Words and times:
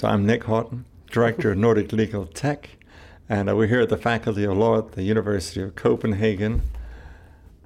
So 0.00 0.08
I'm 0.08 0.24
Nick 0.24 0.44
Houghton, 0.44 0.86
Director 1.10 1.52
of 1.52 1.58
Nordic 1.58 1.92
Legal 1.92 2.24
Tech, 2.24 2.70
and 3.28 3.54
we're 3.54 3.66
here 3.66 3.82
at 3.82 3.90
the 3.90 3.98
Faculty 3.98 4.44
of 4.44 4.56
Law 4.56 4.78
at 4.78 4.92
the 4.92 5.02
University 5.02 5.60
of 5.60 5.76
Copenhagen 5.76 6.62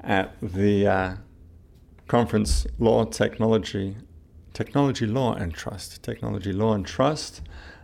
at 0.02 0.34
the 0.42 0.84
uh, 0.84 1.14
conference 2.08 2.66
Law, 2.80 3.04
Technology, 3.04 3.94
Technology 4.52 5.06
Law 5.06 5.34
and 5.34 5.54
Trust, 5.54 6.02
Technology 6.02 6.52
Law 6.52 6.74
and 6.74 6.84
Trust, 6.84 7.40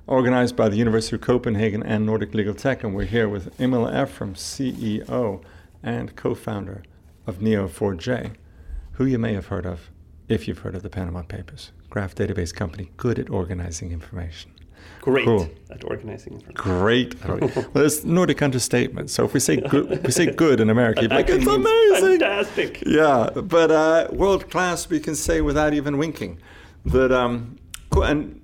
organized 0.09 0.57
by 0.57 0.69
the 0.69 0.77
University 0.77 1.15
of 1.15 1.23
Copenhagen 1.23 1.85
and 1.85 2.05
Nordic 2.05 2.35
Legal 2.35 2.55
Tech, 2.55 2.83
and 2.83 2.93
we're 2.93 3.05
here 3.05 3.29
with 3.29 3.55
Emil 3.61 3.87
Eifrem, 3.87 4.35
CEO 4.35 5.45
and 5.81 6.17
co-founder 6.17 6.83
of 7.25 7.39
Neo4j, 7.39 8.33
who 8.95 9.05
you 9.05 9.17
may 9.17 9.33
have 9.33 9.47
heard 9.47 9.65
of 9.65 9.93
if 10.29 10.49
you've 10.49 10.59
heard 10.59 10.75
of 10.75 10.83
the 10.83 10.91
Panama 10.91 11.23
Papers 11.23 11.71
graph 11.91 12.15
database 12.15 12.55
company 12.55 12.91
good 12.97 13.19
at 13.19 13.29
organizing 13.29 13.93
information. 13.93 14.53
Great 15.03 15.25
cool. 15.25 15.49
at 15.71 15.85
organizing 15.85 16.35
information. 16.35 16.55
Great. 16.55 17.25
well, 17.75 17.85
it's 17.85 18.05
Nordic 18.05 18.43
understatement. 18.43 19.11
So 19.11 19.25
if 19.25 19.35
we 19.35 19.41
say 19.41 19.57
good, 19.57 20.05
we 20.05 20.13
say 20.13 20.31
good 20.31 20.61
in 20.61 20.71
America, 20.71 21.03
like, 21.03 21.29
it's 21.29 21.47
amazing. 21.47 22.21
Fantastic. 22.21 22.83
Yeah, 22.87 23.31
but 23.35 23.71
uh, 23.71 24.09
world 24.13 24.51
class 24.51 24.89
we 24.89 25.01
can 25.01 25.15
say 25.15 25.41
without 25.41 25.75
even 25.75 25.99
winking. 25.99 26.39
That 26.87 27.13
um, 27.13 27.59
cool. 27.91 28.05
And 28.05 28.41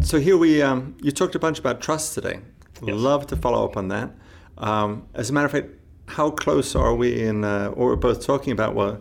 so 0.00 0.18
here 0.18 0.36
we, 0.36 0.62
um, 0.62 0.96
you 1.00 1.10
talked 1.10 1.34
a 1.34 1.38
bunch 1.38 1.58
about 1.58 1.80
trust 1.80 2.14
today. 2.14 2.40
Yes. 2.82 2.96
Love 2.96 3.26
to 3.28 3.36
follow 3.36 3.64
up 3.64 3.76
on 3.76 3.88
that. 3.88 4.10
Um, 4.58 5.06
as 5.14 5.30
a 5.30 5.32
matter 5.32 5.46
of 5.46 5.52
fact, 5.52 5.68
how 6.06 6.30
close 6.30 6.74
are 6.74 6.94
we 6.94 7.22
in, 7.22 7.44
uh, 7.44 7.72
or 7.74 7.90
we're 7.90 7.96
both 7.96 8.24
talking 8.24 8.52
about, 8.52 8.74
well, 8.74 9.00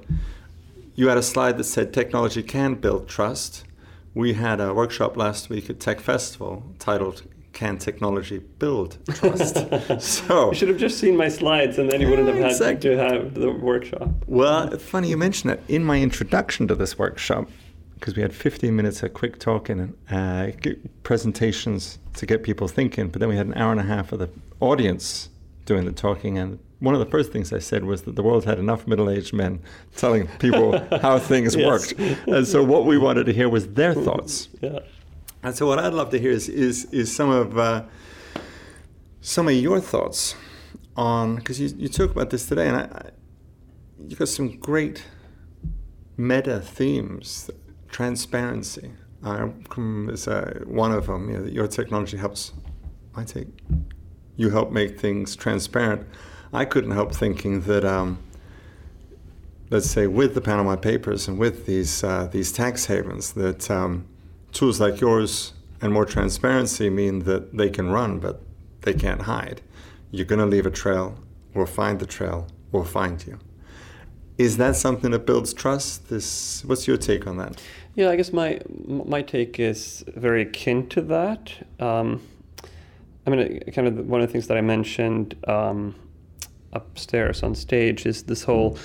you 0.95 1.07
had 1.07 1.17
a 1.17 1.23
slide 1.23 1.57
that 1.57 1.65
said 1.65 1.91
technology 1.93 2.43
can 2.43 2.75
build 2.75 3.07
trust 3.07 3.65
we 4.13 4.33
had 4.33 4.61
a 4.61 4.73
workshop 4.73 5.17
last 5.17 5.49
week 5.49 5.69
at 5.69 5.79
Tech 5.79 5.99
Festival 5.99 6.63
titled 6.79 7.23
"Can 7.51 7.77
Technology 7.77 8.39
Build 8.39 8.97
Trust?" 9.15 9.55
so 9.99 10.49
you 10.49 10.55
should 10.55 10.69
have 10.69 10.77
just 10.77 10.99
seen 10.99 11.17
my 11.17 11.29
slides, 11.29 11.77
and 11.77 11.89
then 11.89 12.01
you 12.01 12.09
wouldn't 12.09 12.27
have 12.27 12.37
had 12.37 12.51
exactly. 12.51 12.91
to 12.91 12.97
have 12.97 13.33
the 13.33 13.51
workshop. 13.51 14.09
Well, 14.27 14.77
funny 14.77 15.09
you 15.09 15.17
mention 15.17 15.49
that. 15.49 15.61
In 15.67 15.83
my 15.83 16.01
introduction 16.01 16.67
to 16.67 16.75
this 16.75 16.97
workshop, 16.97 17.49
because 17.95 18.15
we 18.15 18.21
had 18.21 18.33
15 18.33 18.75
minutes 18.75 19.01
of 19.01 19.13
quick 19.13 19.39
talking 19.39 19.79
and 19.79 19.95
uh, 20.11 20.75
presentations 21.03 21.99
to 22.15 22.25
get 22.25 22.43
people 22.43 22.67
thinking, 22.67 23.07
but 23.07 23.19
then 23.19 23.29
we 23.29 23.37
had 23.37 23.47
an 23.47 23.53
hour 23.55 23.71
and 23.71 23.79
a 23.79 23.85
half 23.85 24.11
of 24.11 24.19
the 24.19 24.29
audience 24.59 25.29
doing 25.65 25.85
the 25.85 25.91
talking, 25.91 26.37
and 26.37 26.59
one 26.83 26.93
of 26.93 26.99
the 26.99 27.05
first 27.05 27.31
things 27.31 27.53
I 27.53 27.59
said 27.59 27.85
was 27.85 28.01
that 28.01 28.17
the 28.17 28.23
world 28.23 28.43
had 28.43 28.59
enough 28.59 28.85
middle-aged 28.87 29.33
men 29.33 29.61
telling 29.95 30.27
people 30.39 30.77
how 30.99 31.17
things 31.17 31.55
worked, 31.69 31.93
and 32.27 32.45
so 32.45 32.61
what 32.61 32.85
we 32.85 32.97
wanted 32.97 33.25
to 33.27 33.33
hear 33.33 33.47
was 33.47 33.67
their 33.69 33.93
thoughts. 33.93 34.49
Yeah. 34.61 34.79
And 35.43 35.55
so 35.55 35.65
what 35.65 35.79
I'd 35.79 35.93
love 35.93 36.09
to 36.09 36.19
hear 36.19 36.31
is 36.31 36.49
is, 36.49 36.85
is 36.91 37.15
some 37.15 37.29
of 37.29 37.57
uh, 37.57 37.83
some 39.21 39.47
of 39.47 39.53
your 39.53 39.79
thoughts 39.79 40.35
on 40.97 41.37
because 41.37 41.57
you, 41.59 41.69
you 41.77 41.87
talk 41.87 42.11
about 42.11 42.29
this 42.31 42.47
today, 42.47 42.67
and 42.67 42.75
I, 42.75 42.81
I, 42.81 43.09
you 44.05 44.17
got 44.17 44.27
some 44.27 44.57
great 44.59 45.05
meta 46.17 46.59
themes, 46.59 47.49
transparency. 47.89 48.91
Uh, 49.23 49.47
is 50.09 50.27
uh, 50.27 50.63
one 50.65 50.91
of 50.91 51.07
them. 51.07 51.29
You 51.29 51.37
know, 51.37 51.45
your 51.45 51.67
technology 51.67 52.17
helps. 52.17 52.51
I 53.15 53.23
take 53.23 53.47
you 54.35 54.49
help 54.49 54.71
make 54.71 54.99
things 54.99 55.35
transparent. 55.35 56.05
I 56.53 56.65
couldn't 56.65 56.91
help 56.91 57.13
thinking 57.13 57.61
that, 57.61 57.83
um, 57.83 58.19
let's 59.71 59.89
say, 59.89 60.05
with 60.05 60.35
the 60.35 60.41
Panama 60.41 60.75
Papers 60.75 61.27
and 61.27 61.39
with 61.39 61.65
these 61.65 62.03
uh, 62.03 62.27
these 62.31 62.51
tax 62.51 62.85
havens, 62.85 63.33
that 63.33 63.71
um, 63.71 64.05
tools 64.51 64.79
like 64.79 65.01
yours 65.01 65.53
and 65.81 65.91
more 65.91 66.05
transparency 66.05 66.89
mean 66.89 67.19
that 67.19 67.57
they 67.57 67.69
can 67.69 67.89
run, 67.89 68.19
but 68.19 68.41
they 68.81 68.93
can't 68.93 69.23
hide. 69.23 69.61
You're 70.11 70.25
going 70.25 70.39
to 70.39 70.45
leave 70.45 70.65
a 70.65 70.71
trail. 70.71 71.17
We'll 71.55 71.65
find 71.65 71.99
the 71.99 72.05
trail. 72.05 72.47
We'll 72.71 72.83
find 72.83 73.25
you. 73.25 73.39
Is 74.37 74.57
that 74.57 74.75
something 74.75 75.11
that 75.11 75.25
builds 75.25 75.53
trust? 75.53 76.09
This, 76.09 76.63
what's 76.65 76.87
your 76.87 76.97
take 76.97 77.27
on 77.27 77.37
that? 77.37 77.61
Yeah, 77.95 78.09
I 78.09 78.15
guess 78.15 78.31
my 78.31 78.61
my 78.87 79.21
take 79.21 79.59
is 79.59 80.03
very 80.15 80.43
akin 80.43 80.87
to 80.89 81.01
that. 81.01 81.51
Um, 81.79 82.21
I 83.25 83.29
mean, 83.29 83.59
kind 83.73 83.87
of 83.87 84.07
one 84.07 84.21
of 84.21 84.27
the 84.27 84.31
things 84.31 84.47
that 84.47 84.57
I 84.57 84.61
mentioned 84.61 85.35
um, 85.47 85.95
upstairs 86.73 87.43
on 87.43 87.55
stage 87.55 88.05
is 88.05 88.23
this 88.23 88.43
whole 88.43 88.77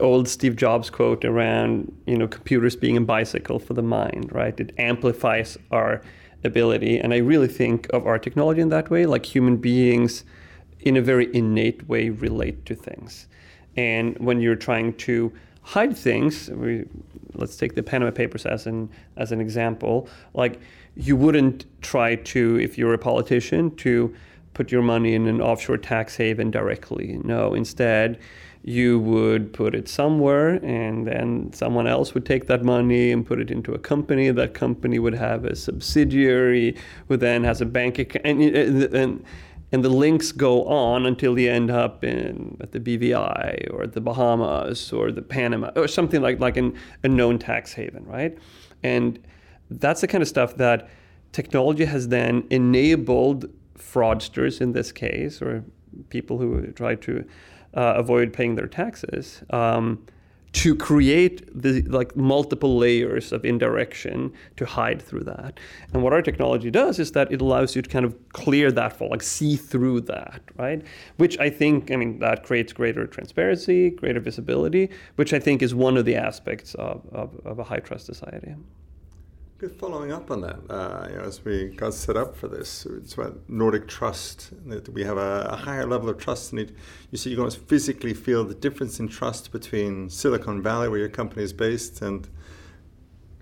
old 0.00 0.28
Steve 0.28 0.56
Jobs 0.56 0.90
quote 0.90 1.24
around 1.24 1.92
you 2.06 2.16
know 2.18 2.26
computers 2.26 2.76
being 2.76 2.96
a 2.96 3.00
bicycle 3.00 3.58
for 3.58 3.74
the 3.74 3.82
mind, 3.82 4.32
right? 4.32 4.58
It 4.58 4.72
amplifies 4.78 5.56
our 5.70 6.02
ability, 6.42 6.98
and 6.98 7.14
I 7.14 7.18
really 7.18 7.48
think 7.48 7.86
of 7.92 8.06
our 8.06 8.18
technology 8.18 8.60
in 8.60 8.68
that 8.70 8.90
way, 8.90 9.06
like 9.06 9.24
human 9.24 9.56
beings, 9.56 10.24
in 10.80 10.96
a 10.96 11.02
very 11.02 11.34
innate 11.34 11.88
way, 11.88 12.10
relate 12.10 12.66
to 12.66 12.74
things, 12.74 13.26
and 13.76 14.18
when 14.18 14.40
you're 14.40 14.56
trying 14.56 14.94
to 14.94 15.32
hide 15.62 15.96
things, 15.96 16.50
we, 16.50 16.84
let's 17.34 17.56
take 17.56 17.74
the 17.74 17.82
Panama 17.82 18.10
Papers 18.10 18.44
as 18.46 18.66
an 18.66 18.90
as 19.16 19.32
an 19.32 19.40
example, 19.40 20.08
like 20.34 20.60
you 20.96 21.16
wouldn't 21.16 21.66
try 21.82 22.14
to, 22.14 22.58
if 22.60 22.78
you're 22.78 22.94
a 22.94 22.98
politician, 22.98 23.74
to 23.76 24.14
put 24.54 24.72
your 24.72 24.82
money 24.82 25.14
in 25.14 25.26
an 25.26 25.40
offshore 25.40 25.78
tax 25.78 26.16
haven 26.16 26.50
directly. 26.50 27.20
No, 27.22 27.54
instead, 27.54 28.18
you 28.66 28.98
would 28.98 29.52
put 29.52 29.74
it 29.74 29.88
somewhere 29.88 30.54
and 30.64 31.06
then 31.06 31.52
someone 31.52 31.86
else 31.86 32.14
would 32.14 32.24
take 32.24 32.46
that 32.46 32.64
money 32.64 33.12
and 33.12 33.26
put 33.26 33.38
it 33.38 33.50
into 33.50 33.74
a 33.74 33.78
company. 33.78 34.30
That 34.30 34.54
company 34.54 34.98
would 34.98 35.14
have 35.14 35.44
a 35.44 35.54
subsidiary 35.54 36.74
who 37.08 37.18
then 37.18 37.44
has 37.44 37.60
a 37.60 37.66
bank 37.66 37.98
account. 37.98 38.24
And, 38.24 38.42
and, 38.42 39.24
and 39.70 39.84
the 39.84 39.90
links 39.90 40.32
go 40.32 40.64
on 40.64 41.04
until 41.04 41.38
you 41.38 41.50
end 41.50 41.70
up 41.70 42.04
in 42.04 42.56
at 42.60 42.72
the 42.72 42.80
BVI 42.80 43.74
or 43.74 43.86
the 43.86 44.00
Bahamas 44.00 44.92
or 44.94 45.12
the 45.12 45.20
Panama 45.20 45.70
or 45.76 45.86
something 45.86 46.22
like, 46.22 46.40
like 46.40 46.56
an, 46.56 46.74
a 47.02 47.08
known 47.08 47.38
tax 47.38 47.74
haven, 47.74 48.06
right? 48.06 48.38
And 48.82 49.18
that's 49.68 50.00
the 50.00 50.06
kind 50.06 50.22
of 50.22 50.28
stuff 50.28 50.56
that 50.56 50.88
technology 51.32 51.84
has 51.84 52.08
then 52.08 52.46
enabled 52.48 53.50
fraudsters 53.92 54.60
in 54.60 54.72
this 54.72 54.92
case, 54.92 55.42
or 55.42 55.64
people 56.08 56.38
who 56.38 56.66
try 56.72 56.94
to 56.94 57.24
uh, 57.74 57.94
avoid 57.96 58.32
paying 58.32 58.54
their 58.56 58.66
taxes, 58.68 59.42
um, 59.50 60.04
to 60.54 60.76
create 60.76 61.42
the 61.62 61.82
like 61.82 62.14
multiple 62.14 62.78
layers 62.78 63.32
of 63.32 63.44
indirection 63.44 64.32
to 64.56 64.64
hide 64.64 65.02
through 65.02 65.24
that. 65.24 65.58
And 65.92 66.00
what 66.02 66.12
our 66.12 66.22
technology 66.22 66.70
does 66.70 67.00
is 67.00 67.10
that 67.12 67.32
it 67.32 67.40
allows 67.40 67.74
you 67.74 67.82
to 67.82 67.90
kind 67.90 68.04
of 68.04 68.14
clear 68.28 68.70
that 68.70 68.92
fall, 68.96 69.10
like 69.10 69.22
see 69.22 69.56
through 69.56 70.02
that, 70.02 70.40
right? 70.56 70.80
Which 71.16 71.36
I 71.40 71.50
think, 71.50 71.90
I 71.90 71.96
mean, 71.96 72.20
that 72.20 72.44
creates 72.44 72.72
greater 72.72 73.04
transparency, 73.08 73.90
greater 73.90 74.20
visibility, 74.20 74.90
which 75.16 75.32
I 75.32 75.40
think 75.40 75.60
is 75.60 75.74
one 75.74 75.96
of 75.96 76.04
the 76.04 76.14
aspects 76.14 76.74
of, 76.76 77.02
of, 77.12 77.34
of 77.44 77.58
a 77.58 77.64
high 77.64 77.80
trust 77.80 78.06
society. 78.06 78.54
Good 79.56 79.78
following 79.78 80.10
up 80.10 80.32
on 80.32 80.40
that, 80.40 80.58
uh, 80.68 81.06
you 81.08 81.16
know, 81.16 81.22
as 81.22 81.44
we 81.44 81.66
got 81.68 81.94
set 81.94 82.16
up 82.16 82.36
for 82.36 82.48
this, 82.48 82.84
it's 82.86 83.14
about 83.14 83.38
Nordic 83.48 83.86
trust. 83.86 84.50
That 84.68 84.88
we 84.88 85.04
have 85.04 85.16
a, 85.16 85.46
a 85.48 85.54
higher 85.54 85.86
level 85.86 86.08
of 86.08 86.18
trust 86.18 86.52
in 86.52 86.58
it. 86.58 86.70
You 87.12 87.18
see, 87.18 87.30
you 87.30 87.36
can 87.36 87.48
physically 87.48 88.14
feel 88.14 88.42
the 88.42 88.56
difference 88.56 88.98
in 88.98 89.06
trust 89.06 89.52
between 89.52 90.10
Silicon 90.10 90.60
Valley, 90.60 90.88
where 90.88 90.98
your 90.98 91.08
company 91.08 91.44
is 91.44 91.52
based, 91.52 92.02
and 92.02 92.28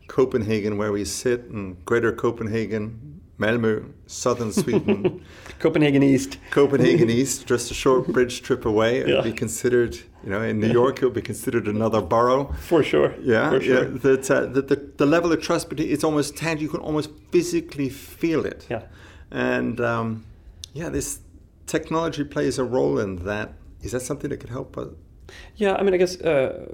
Copenhagen, 0.06 0.76
where 0.76 0.92
we 0.92 1.06
sit, 1.06 1.44
and 1.44 1.82
Greater 1.86 2.12
Copenhagen, 2.12 3.11
Malmö, 3.42 3.84
southern 4.06 4.52
Sweden. 4.62 5.24
Copenhagen 5.58 6.02
East. 6.02 6.38
Copenhagen 6.50 7.10
East, 7.10 7.46
just 7.46 7.70
a 7.70 7.74
short 7.74 8.06
bridge 8.08 8.42
trip 8.42 8.64
away. 8.64 8.98
It 8.98 9.06
would 9.06 9.24
be 9.24 9.32
considered, 9.32 9.94
you 10.24 10.30
know, 10.30 10.42
in 10.42 10.58
New 10.60 10.72
York, 10.80 10.94
it 11.02 11.04
would 11.04 11.14
be 11.14 11.22
considered 11.32 11.66
another 11.68 12.00
borough. 12.00 12.52
For 12.68 12.82
sure. 12.82 13.14
Yeah, 13.20 13.50
For 13.50 13.60
sure. 13.60 13.84
yeah. 13.84 13.98
That, 14.02 14.30
uh, 14.30 14.46
that 14.54 14.68
the, 14.68 14.76
the 14.96 15.06
level 15.06 15.32
of 15.32 15.40
trust, 15.40 15.68
but 15.68 15.78
it's 15.80 16.04
almost 16.04 16.36
tangible. 16.36 16.62
You 16.62 16.68
can 16.70 16.80
almost 16.80 17.10
physically 17.30 17.88
feel 17.88 18.44
it. 18.46 18.66
Yeah. 18.70 18.82
And 19.30 19.80
um, 19.80 20.24
yeah, 20.74 20.88
this 20.90 21.20
technology 21.66 22.24
plays 22.24 22.58
a 22.58 22.64
role 22.64 22.98
in 22.98 23.24
that. 23.24 23.52
Is 23.82 23.92
that 23.92 24.02
something 24.02 24.30
that 24.30 24.38
could 24.40 24.50
help 24.50 24.76
us? 24.78 24.88
Yeah, 25.56 25.74
I 25.78 25.82
mean, 25.82 25.94
I 25.94 25.96
guess 25.96 26.20
uh, 26.20 26.66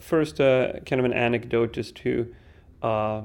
first, 0.00 0.40
uh, 0.40 0.80
kind 0.86 0.98
of 1.00 1.04
an 1.04 1.12
anecdote 1.12 1.72
just 1.72 1.94
to 1.96 2.34
uh, 2.82 3.22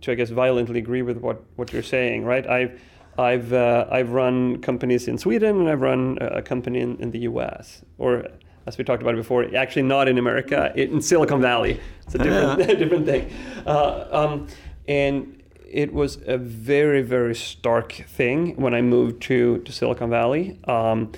to 0.00 0.12
I 0.12 0.14
guess 0.14 0.30
violently 0.30 0.78
agree 0.78 1.02
with 1.02 1.18
what, 1.18 1.42
what 1.56 1.72
you're 1.72 1.82
saying, 1.82 2.24
right? 2.24 2.46
I've 2.46 2.80
I've 3.18 3.52
uh, 3.52 3.86
I've 3.90 4.10
run 4.10 4.60
companies 4.60 5.08
in 5.08 5.18
Sweden 5.18 5.60
and 5.60 5.68
I've 5.68 5.80
run 5.80 6.18
a 6.20 6.42
company 6.42 6.80
in, 6.80 6.96
in 6.96 7.10
the 7.10 7.20
U.S. 7.20 7.82
or 7.98 8.26
as 8.66 8.78
we 8.78 8.84
talked 8.84 9.02
about 9.02 9.14
before, 9.14 9.44
actually 9.54 9.82
not 9.82 10.08
in 10.08 10.18
America, 10.18 10.72
in 10.74 11.00
Silicon 11.02 11.40
Valley. 11.40 11.80
It's 12.06 12.14
a 12.14 12.18
different 12.18 12.78
different 12.78 13.06
thing, 13.06 13.30
uh, 13.66 14.06
um, 14.10 14.48
and 14.88 15.42
it 15.70 15.92
was 15.92 16.18
a 16.26 16.38
very 16.38 17.02
very 17.02 17.34
stark 17.34 17.92
thing 17.92 18.56
when 18.56 18.74
I 18.74 18.82
moved 18.82 19.22
to 19.22 19.58
to 19.58 19.72
Silicon 19.72 20.10
Valley. 20.10 20.58
Um, 20.64 21.12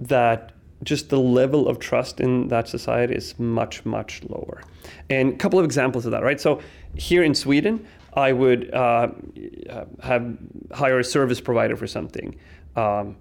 that 0.00 0.52
just 0.82 1.08
the 1.08 1.18
level 1.18 1.68
of 1.68 1.78
trust 1.78 2.20
in 2.20 2.48
that 2.48 2.68
society 2.68 3.14
is 3.14 3.38
much 3.38 3.84
much 3.84 4.22
lower. 4.24 4.62
And 5.10 5.32
a 5.32 5.36
couple 5.36 5.58
of 5.58 5.64
examples 5.64 6.06
of 6.06 6.12
that, 6.12 6.22
right? 6.22 6.40
So 6.40 6.60
here 6.94 7.22
in 7.22 7.34
Sweden, 7.34 7.86
I 8.16 8.32
would 8.32 8.72
uh, 8.72 9.08
have 10.02 10.38
hire 10.72 10.98
a 10.98 11.04
service 11.04 11.40
provider 11.40 11.76
for 11.76 11.86
something, 11.86 12.36
um, 12.74 13.16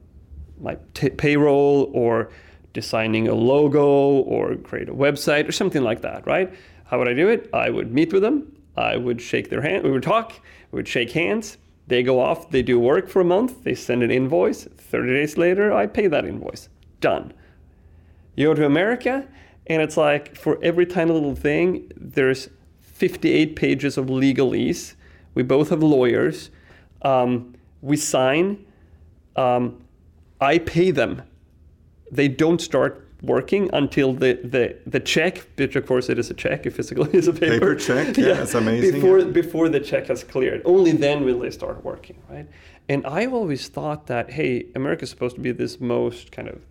like 0.59 0.93
t- 0.93 1.09
payroll 1.09 1.91
or 1.93 2.31
designing 2.73 3.27
a 3.27 3.35
logo 3.35 3.85
or 3.85 4.55
create 4.55 4.87
a 4.87 4.93
website 4.93 5.47
or 5.47 5.51
something 5.51 5.83
like 5.83 6.01
that, 6.01 6.25
right? 6.25 6.53
How 6.85 6.97
would 6.97 7.09
I 7.09 7.13
do 7.13 7.27
it? 7.27 7.49
I 7.53 7.69
would 7.69 7.93
meet 7.93 8.13
with 8.13 8.21
them. 8.21 8.55
I 8.77 8.95
would 8.95 9.21
shake 9.21 9.49
their 9.49 9.61
hand. 9.61 9.83
We 9.83 9.91
would 9.91 10.03
talk. 10.03 10.33
We 10.71 10.77
would 10.77 10.87
shake 10.87 11.11
hands. 11.11 11.57
They 11.87 12.01
go 12.01 12.19
off. 12.19 12.49
They 12.49 12.61
do 12.61 12.79
work 12.79 13.09
for 13.09 13.21
a 13.21 13.25
month. 13.25 13.63
They 13.63 13.75
send 13.75 14.01
an 14.01 14.11
invoice. 14.11 14.63
30 14.63 15.13
days 15.13 15.37
later, 15.37 15.73
I 15.73 15.87
pay 15.87 16.07
that 16.07 16.25
invoice. 16.25 16.69
Done. 16.99 17.33
You 18.35 18.47
go 18.47 18.53
to 18.53 18.65
America, 18.65 19.27
and 19.67 19.81
it's 19.81 19.97
like 19.97 20.35
for 20.35 20.57
every 20.63 20.85
tiny 20.85 21.11
little 21.11 21.35
thing, 21.35 21.91
there's 21.95 22.49
58 22.95 23.57
pages 23.57 23.97
of 23.97 24.05
legalese. 24.05 24.95
We 25.33 25.43
both 25.43 25.69
have 25.69 25.83
lawyers. 25.83 26.49
Um, 27.01 27.53
we 27.81 27.97
sign. 27.97 28.65
Um, 29.35 29.83
I 30.39 30.59
pay 30.59 30.91
them. 30.91 31.21
They 32.09 32.29
don't 32.29 32.61
start 32.61 33.05
working 33.21 33.69
until 33.73 34.13
the, 34.13 34.39
the, 34.43 34.77
the 34.87 35.01
check, 35.01 35.45
which 35.57 35.75
of 35.75 35.85
course 35.85 36.07
it 36.09 36.17
is 36.17 36.29
a 36.29 36.33
check, 36.33 36.65
a 36.65 36.71
physical 36.71 37.05
piece 37.11 37.27
a 37.27 37.33
paper. 37.33 37.53
Paper 37.53 37.75
check, 37.75 38.17
yeah, 38.17 38.33
that's 38.33 38.53
amazing. 38.53 38.93
Before, 38.93 39.19
yeah. 39.19 39.25
before 39.25 39.67
the 39.67 39.81
check 39.81 40.07
has 40.07 40.23
cleared. 40.23 40.61
Only 40.63 40.93
then 40.93 41.25
will 41.25 41.39
they 41.39 41.51
start 41.51 41.83
working, 41.83 42.17
right? 42.29 42.47
And 42.87 43.05
I've 43.05 43.33
always 43.33 43.67
thought 43.67 44.07
that, 44.07 44.31
hey, 44.31 44.67
America's 44.73 45.09
supposed 45.09 45.35
to 45.35 45.41
be 45.41 45.51
this 45.51 45.81
most 45.81 46.31
kind 46.31 46.47
of 46.47 46.61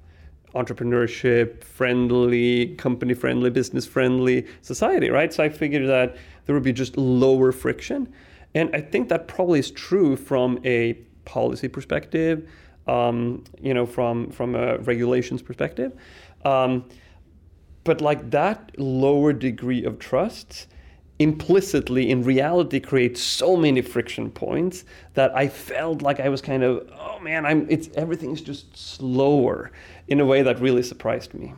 entrepreneurship 0.55 1.65
friendly, 1.65 2.75
company 2.77 3.15
friendly, 3.15 3.51
business 3.51 3.87
friendly 3.87 4.47
society, 4.63 5.11
right? 5.11 5.33
So 5.33 5.43
I 5.43 5.49
figured 5.49 5.89
that 5.89 6.17
there 6.47 6.55
would 6.55 6.65
be 6.65 6.73
just 6.73 6.97
lower 6.97 7.53
friction. 7.53 8.13
And 8.55 8.75
I 8.75 8.81
think 8.81 9.09
that 9.09 9.27
probably 9.29 9.59
is 9.59 9.71
true 9.71 10.17
from 10.17 10.61
a 10.65 10.95
policy 11.25 11.69
perspective, 11.69 12.49
um, 12.87 13.45
you 13.61 13.75
know, 13.75 13.87
from, 13.87 14.31
from 14.31 14.55
a 14.55 14.79
regulations 14.79 15.43
perspective. 15.43 15.93
Um, 16.45 16.85
but 17.83 18.01
like 18.01 18.31
that 18.31 18.79
lower 18.79 19.33
degree 19.33 19.85
of 19.85 19.99
trust 19.99 20.69
implicitly 21.19 22.11
in 22.11 22.25
reality 22.25 22.81
creates 22.81 23.21
so 23.21 23.57
many 23.57 23.81
friction 23.81 24.31
points 24.31 24.85
that 25.15 25.35
I 25.37 25.49
felt 25.49 26.03
like 26.03 26.19
I 26.19 26.29
was 26.29 26.41
kind 26.41 26.65
of 26.65 26.91
oh 26.99 27.21
man 27.21 27.47
I'm 27.47 27.67
it's 27.71 27.89
everything 27.95 28.33
is 28.33 28.41
just 28.41 28.77
slower 28.77 29.71
in 30.09 30.21
a 30.21 30.27
way 30.27 30.43
that 30.43 30.61
really 30.61 30.83
surprised 30.83 31.33
me. 31.35 31.55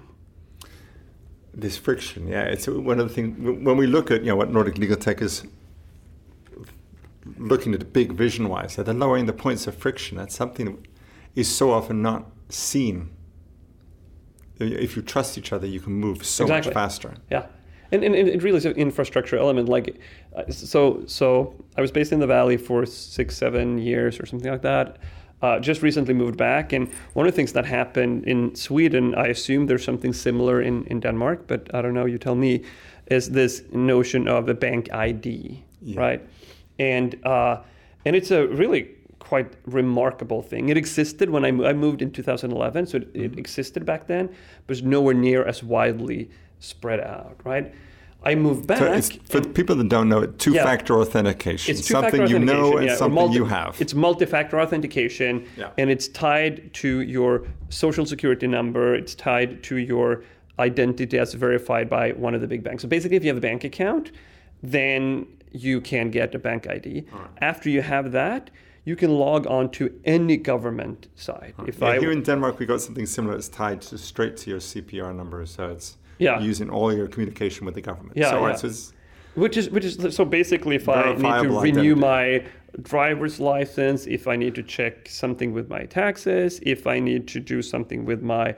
This 1.55 1.79
friction, 1.79 2.29
yeah, 2.29 2.43
it's 2.43 2.69
one 2.69 3.01
of 3.01 3.09
the 3.09 3.15
things 3.15 3.65
when 3.65 3.79
we 3.79 3.87
look 3.87 4.11
at 4.11 4.21
you 4.21 4.29
know 4.29 4.37
what 4.37 4.53
Nordic 4.53 4.77
Legal 4.77 4.97
Tech 4.97 5.23
is 5.23 5.45
looking 7.39 7.73
at 7.73 7.81
the 7.81 7.87
big 7.87 8.13
vision 8.13 8.49
wise, 8.49 8.77
that 8.77 8.85
the 8.85 8.93
lowering 8.93 9.27
the 9.27 9.33
points 9.33 9.67
of 9.67 9.75
friction, 9.75 10.19
that's 10.19 10.37
something 10.37 10.67
that 10.67 10.77
is 11.35 11.53
so 11.53 11.73
often 11.73 12.03
not 12.03 12.31
seen 12.51 13.11
if 14.59 14.97
you 14.97 15.03
trust 15.03 15.37
each 15.37 15.53
other, 15.53 15.67
you 15.67 15.81
can 15.81 15.93
move 15.93 16.25
so 16.25 16.45
exactly. 16.45 16.71
much 16.71 16.75
faster. 16.75 17.15
Yeah, 17.31 17.47
and, 17.93 18.05
and, 18.05 18.15
and 18.15 18.29
it 18.29 18.43
really 18.43 18.59
is 18.59 18.67
an 18.67 18.73
infrastructure 18.73 19.37
element. 19.37 19.69
Like, 19.69 20.01
uh, 20.35 20.51
so 20.51 21.03
so 21.07 21.55
I 21.77 21.81
was 21.81 21.91
based 21.91 22.13
in 22.13 22.21
the 22.21 22.27
valley 22.27 22.57
for 22.57 22.87
six 22.87 23.37
seven 23.37 23.79
years 23.79 24.21
or 24.21 24.27
something 24.27 24.51
like 24.51 24.63
that. 24.63 24.99
Uh, 25.43 25.61
just 25.61 25.83
recently 25.83 26.15
moved 26.15 26.39
back, 26.39 26.73
and 26.73 26.89
one 27.13 27.27
of 27.27 27.33
the 27.33 27.37
things 27.37 27.53
that 27.53 27.67
happened 27.67 28.25
in 28.25 28.55
Sweden, 28.55 29.15
I 29.15 29.27
assume 29.27 29.67
there's 29.67 29.85
something 29.85 30.15
similar 30.15 30.63
in, 30.63 30.85
in 30.87 30.99
Denmark, 31.01 31.47
but 31.47 31.73
I 31.75 31.83
don't 31.83 31.95
know. 31.95 32.07
You 32.07 32.19
tell 32.19 32.35
me. 32.35 32.63
Is 33.09 33.31
this 33.31 33.63
notion 33.71 34.27
of 34.27 34.49
a 34.49 34.55
bank 34.55 34.93
ID, 34.93 35.63
yeah. 35.81 36.01
right? 36.01 36.29
And 36.81 37.25
uh, 37.25 37.63
and 38.05 38.17
it's 38.17 38.33
a 38.33 38.49
really 38.49 38.97
quite 39.27 39.53
remarkable 39.67 40.41
thing. 40.41 40.69
It 40.69 40.77
existed 40.77 41.31
when 41.31 41.45
I, 41.45 41.49
I 41.69 41.73
moved 41.73 42.01
in 42.01 42.13
2011, 42.13 42.87
so 42.87 42.99
it, 42.99 43.13
mm-hmm. 43.13 43.25
it, 43.25 43.39
existed 43.39 43.85
back 43.85 44.07
then, 44.07 44.29
but 44.67 44.77
it's 44.77 44.87
nowhere 44.87 45.15
near 45.15 45.45
as 45.45 45.63
widely 45.65 46.31
spread 46.61 47.01
out, 47.01 47.41
right? 47.45 47.75
I 48.23 48.35
move 48.35 48.67
back. 48.67 49.03
So 49.05 49.19
for 49.25 49.41
people 49.41 49.77
that 49.77 49.89
don't 49.89 50.09
know 50.09 50.23
it, 50.23 50.39
two-factor 50.39 50.95
yeah, 50.95 51.01
authentication. 51.01 51.77
It's 51.77 51.87
something 51.87 52.23
authentication, 52.23 52.49
you 52.49 52.55
know 52.55 52.77
and 52.79 52.87
yeah, 52.87 52.97
something 52.97 53.15
multi, 53.15 53.35
you 53.37 53.45
have. 53.45 53.81
It's 53.81 53.95
multi-factor 53.95 54.61
authentication, 54.61 55.47
yeah. 55.57 55.71
and 55.79 55.91
it's 55.91 56.09
tied 56.09 56.73
to 56.75 57.03
your 57.03 57.47
social 57.69 58.05
security 58.05 58.49
number. 58.49 58.95
It's 58.97 59.15
tied 59.15 59.63
to 59.65 59.77
your 59.77 60.25
identity 60.59 61.19
as 61.19 61.35
verified 61.35 61.89
by 61.89 62.13
one 62.13 62.35
of 62.35 62.41
the 62.41 62.49
big 62.49 62.65
banks. 62.65 62.83
So 62.83 62.89
basically, 62.89 63.17
if 63.17 63.23
you 63.23 63.29
have 63.29 63.37
a 63.37 63.41
bank 63.41 63.63
account, 63.63 64.11
then 64.63 65.27
you 65.53 65.81
can 65.81 66.11
get 66.11 66.35
a 66.35 66.39
bank 66.39 66.67
ID. 66.67 67.07
Right. 67.13 67.29
After 67.41 67.71
you 67.71 67.83
have 67.83 68.11
that, 68.13 68.51
you 68.85 68.97
can 68.97 69.11
log 69.11 69.47
on 69.47 69.71
to 69.73 69.93
any 70.05 70.37
government 70.37 71.09
site. 71.15 71.55
If 71.67 71.81
yeah, 71.81 71.89
I, 71.89 71.99
here 71.99 72.13
in 72.13 72.23
Denmark, 72.23 72.59
we 72.59 72.67
got 72.67 72.81
something 72.81 73.07
similar. 73.07 73.37
It's 73.37 73.49
tied 73.49 73.83
to, 73.83 73.99
straight 73.99 74.37
to 74.39 74.51
your 74.51 74.61
CPR 74.61 75.15
number, 75.15 75.45
so 75.47 75.69
it's 75.71 75.97
yeah. 76.19 76.41
using 76.41 76.71
all 76.71 76.93
your 76.93 77.09
communication 77.09 77.67
with 77.67 77.75
the 77.75 77.83
government. 77.83 78.17
Yeah, 78.17 78.31
so, 78.31 78.47
yeah. 78.47 78.55
So 78.57 78.93
which 79.35 79.57
is 79.57 79.71
which 79.71 79.85
is 79.85 80.15
so 80.15 80.25
basically 80.25 80.77
if 80.77 80.89
I 80.89 81.13
need 81.13 81.23
to 81.23 81.61
renew 81.61 81.61
identity. 81.61 81.95
my 81.95 82.47
driver's 82.83 83.39
license, 83.39 84.07
if 84.07 84.27
I 84.27 84.37
need 84.37 84.55
to 84.55 84.63
check 84.63 85.09
something 85.09 85.53
with 85.53 85.69
my 85.69 85.85
taxes, 85.85 86.59
if 86.63 86.87
I 86.87 86.99
need 86.99 87.29
to 87.29 87.41
do 87.41 87.63
something 87.63 88.05
with 88.05 88.23
my 88.23 88.55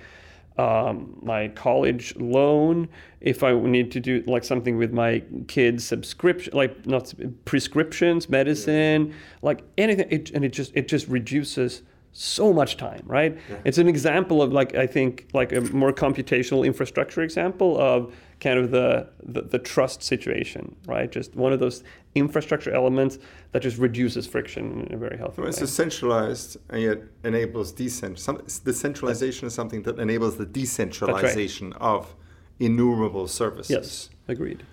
um, 0.57 1.17
my 1.23 1.49
college 1.49 2.17
loan, 2.17 2.89
if 3.21 3.43
I 3.43 3.53
need 3.53 3.93
to 3.93 4.01
do 4.01 4.25
like 4.27 4.45
something 4.45 4.77
with 4.77 4.93
my 4.93 5.23
kids' 5.47 5.85
subscription, 5.85 6.53
like 6.57 6.87
not 6.87 7.13
prescriptions, 7.45 8.29
medicine, 8.29 9.09
yeah. 9.09 9.15
like 9.43 9.63
anything, 9.79 10.09
it, 10.11 10.31
and 10.31 10.45
it 10.45 10.53
just 10.53 10.73
it 10.75 10.89
just 10.89 11.07
reduces 11.09 11.83
so 12.19 12.53
much 12.53 12.77
time, 12.77 13.03
right? 13.07 13.39
Yeah. 13.49 13.57
It's 13.65 13.79
an 13.79 13.87
example 13.87 14.43
of 14.43 14.53
like 14.53 14.75
I 14.75 14.89
think 14.89 15.29
like 15.35 15.53
a 15.53 15.61
more 15.61 15.93
computational 15.93 16.67
infrastructure 16.67 17.23
example 17.23 17.79
of 17.81 18.13
kind 18.41 18.59
of 18.59 18.73
the, 18.73 19.09
the, 19.23 19.43
the 19.43 19.59
trust 19.59 20.03
situation, 20.03 20.75
right? 20.87 21.11
Just 21.13 21.37
one 21.37 21.53
of 21.53 21.61
those 21.61 21.85
infrastructure 22.17 22.73
elements 22.73 23.19
that 23.53 23.63
just 23.63 23.79
reduces 23.79 24.27
friction 24.27 24.87
in 24.89 24.95
a 24.95 24.97
very 24.97 25.17
healthy 25.17 25.43
well, 25.43 25.51
way. 25.51 25.57
It's 25.57 25.73
centralized 25.73 26.57
and 26.71 26.83
yet 26.83 26.99
enables 27.23 27.71
decentralization. 27.71 28.65
Decentralization 28.65 29.47
is 29.47 29.55
something 29.55 29.83
that 29.83 30.01
enables 30.01 30.37
the 30.39 30.47
decentralization 30.47 31.71
right. 31.71 31.81
of 31.81 32.17
innumerable 32.59 33.29
services. 33.29 33.71
Yes, 33.71 34.11
agreed. 34.27 34.65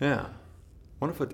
Yeah 0.00 0.26
wonderful. 1.00 1.28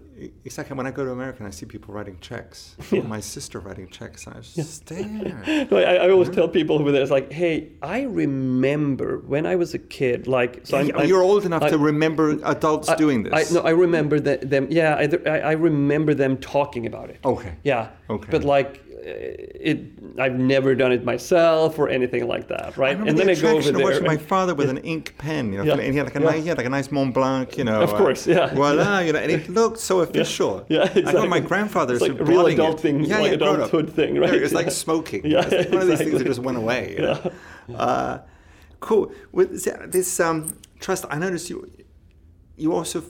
Exactly. 0.44 0.76
When 0.76 0.86
I 0.86 0.90
go 0.90 1.04
to 1.04 1.10
America 1.10 1.38
and 1.38 1.48
I 1.48 1.50
see 1.50 1.66
people 1.66 1.94
writing 1.94 2.18
checks, 2.20 2.76
yeah. 2.90 3.02
my 3.02 3.20
sister 3.20 3.60
writing 3.60 3.88
checks, 3.88 4.26
I 4.26 4.34
just 4.34 4.56
yeah. 4.56 4.64
stare. 4.64 5.68
I, 5.72 5.96
I, 5.96 6.10
always 6.10 6.30
tell 6.30 6.48
people 6.48 6.78
who 6.78 6.86
are 6.88 6.92
there, 6.92 7.02
it's 7.02 7.10
like, 7.10 7.32
hey, 7.32 7.72
I 7.82 8.02
remember 8.02 9.18
when 9.18 9.46
I 9.46 9.56
was 9.56 9.74
a 9.74 9.78
kid, 9.78 10.26
like, 10.26 10.66
so 10.66 10.78
yeah, 10.78 10.96
I'm, 10.96 11.08
you're 11.08 11.22
I'm, 11.22 11.30
old 11.30 11.44
enough 11.44 11.62
I, 11.62 11.70
to 11.70 11.78
remember 11.78 12.38
adults 12.44 12.88
I, 12.88 12.96
doing 12.96 13.22
this. 13.22 13.52
no, 13.52 13.60
I 13.60 13.70
remember 13.70 14.20
that 14.20 14.48
them. 14.48 14.68
Yeah, 14.70 14.94
I, 14.96 15.38
I 15.38 15.52
remember 15.52 16.14
them 16.14 16.36
talking 16.38 16.86
about 16.86 17.10
it. 17.10 17.18
Okay. 17.24 17.54
Yeah. 17.62 17.90
Okay. 18.10 18.28
But 18.30 18.44
like, 18.44 18.84
it 19.04 20.18
I've 20.18 20.38
never 20.38 20.74
done 20.74 20.92
it 20.92 21.04
myself 21.04 21.78
or 21.78 21.88
anything 21.88 22.26
like 22.26 22.48
that, 22.48 22.76
right? 22.76 22.96
and 22.96 23.18
then 23.18 23.28
I 23.28 23.34
go 23.34 23.56
over 23.56 23.72
there. 23.72 24.02
my 24.02 24.16
father 24.16 24.54
with 24.54 24.68
yeah. 24.68 24.76
an 24.76 24.78
ink 24.78 25.14
pen, 25.18 25.52
you 25.52 25.58
know, 25.58 25.64
yeah. 25.64 25.74
and 25.74 25.92
he 25.92 25.96
had 25.96 26.06
like 26.06 26.16
a 26.16 26.20
yeah. 26.20 26.30
nice, 26.30 26.42
he 26.42 26.48
had 26.48 26.56
like 26.56 26.66
a 26.66 26.70
nice 26.70 26.90
Mont 26.90 27.12
Blanc, 27.12 27.56
you 27.58 27.64
know. 27.64 27.82
Of 27.82 27.90
course, 27.90 28.26
yeah. 28.26 28.54
voila, 28.54 29.00
you 29.00 29.12
know, 29.12 29.18
and 29.18 29.30
it 29.30 29.48
looked 29.58 29.78
so 29.78 30.00
official. 30.00 30.64
Yeah, 30.68 30.82
exactly. 30.82 31.06
I 31.06 31.12
got 31.12 31.28
my 31.28 31.40
grandfather's 31.40 32.02
it's 32.02 32.10
like 32.10 32.20
a 32.20 32.24
real 32.24 32.46
adult 32.46 32.78
it. 32.78 32.82
thing, 32.82 33.04
yeah, 33.04 33.18
like 33.18 33.28
yeah, 33.28 33.34
adulthood 33.34 33.92
thing, 33.92 34.18
right? 34.18 34.34
it's 34.34 34.54
like 34.54 34.70
smoking. 34.70 35.26
Yeah, 35.26 35.46
it's 35.46 35.70
one 35.70 35.82
of 35.82 35.88
these 35.88 35.98
things 35.98 36.18
that 36.18 36.24
just 36.24 36.40
went 36.40 36.58
away. 36.58 36.96
Yeah. 37.66 37.76
Uh, 37.78 38.20
cool. 38.80 39.10
With 39.32 39.64
this 39.90 40.20
um, 40.20 40.58
trust, 40.80 41.06
I 41.08 41.18
noticed 41.18 41.48
you. 41.48 41.70
You 42.56 42.74
also 42.74 43.02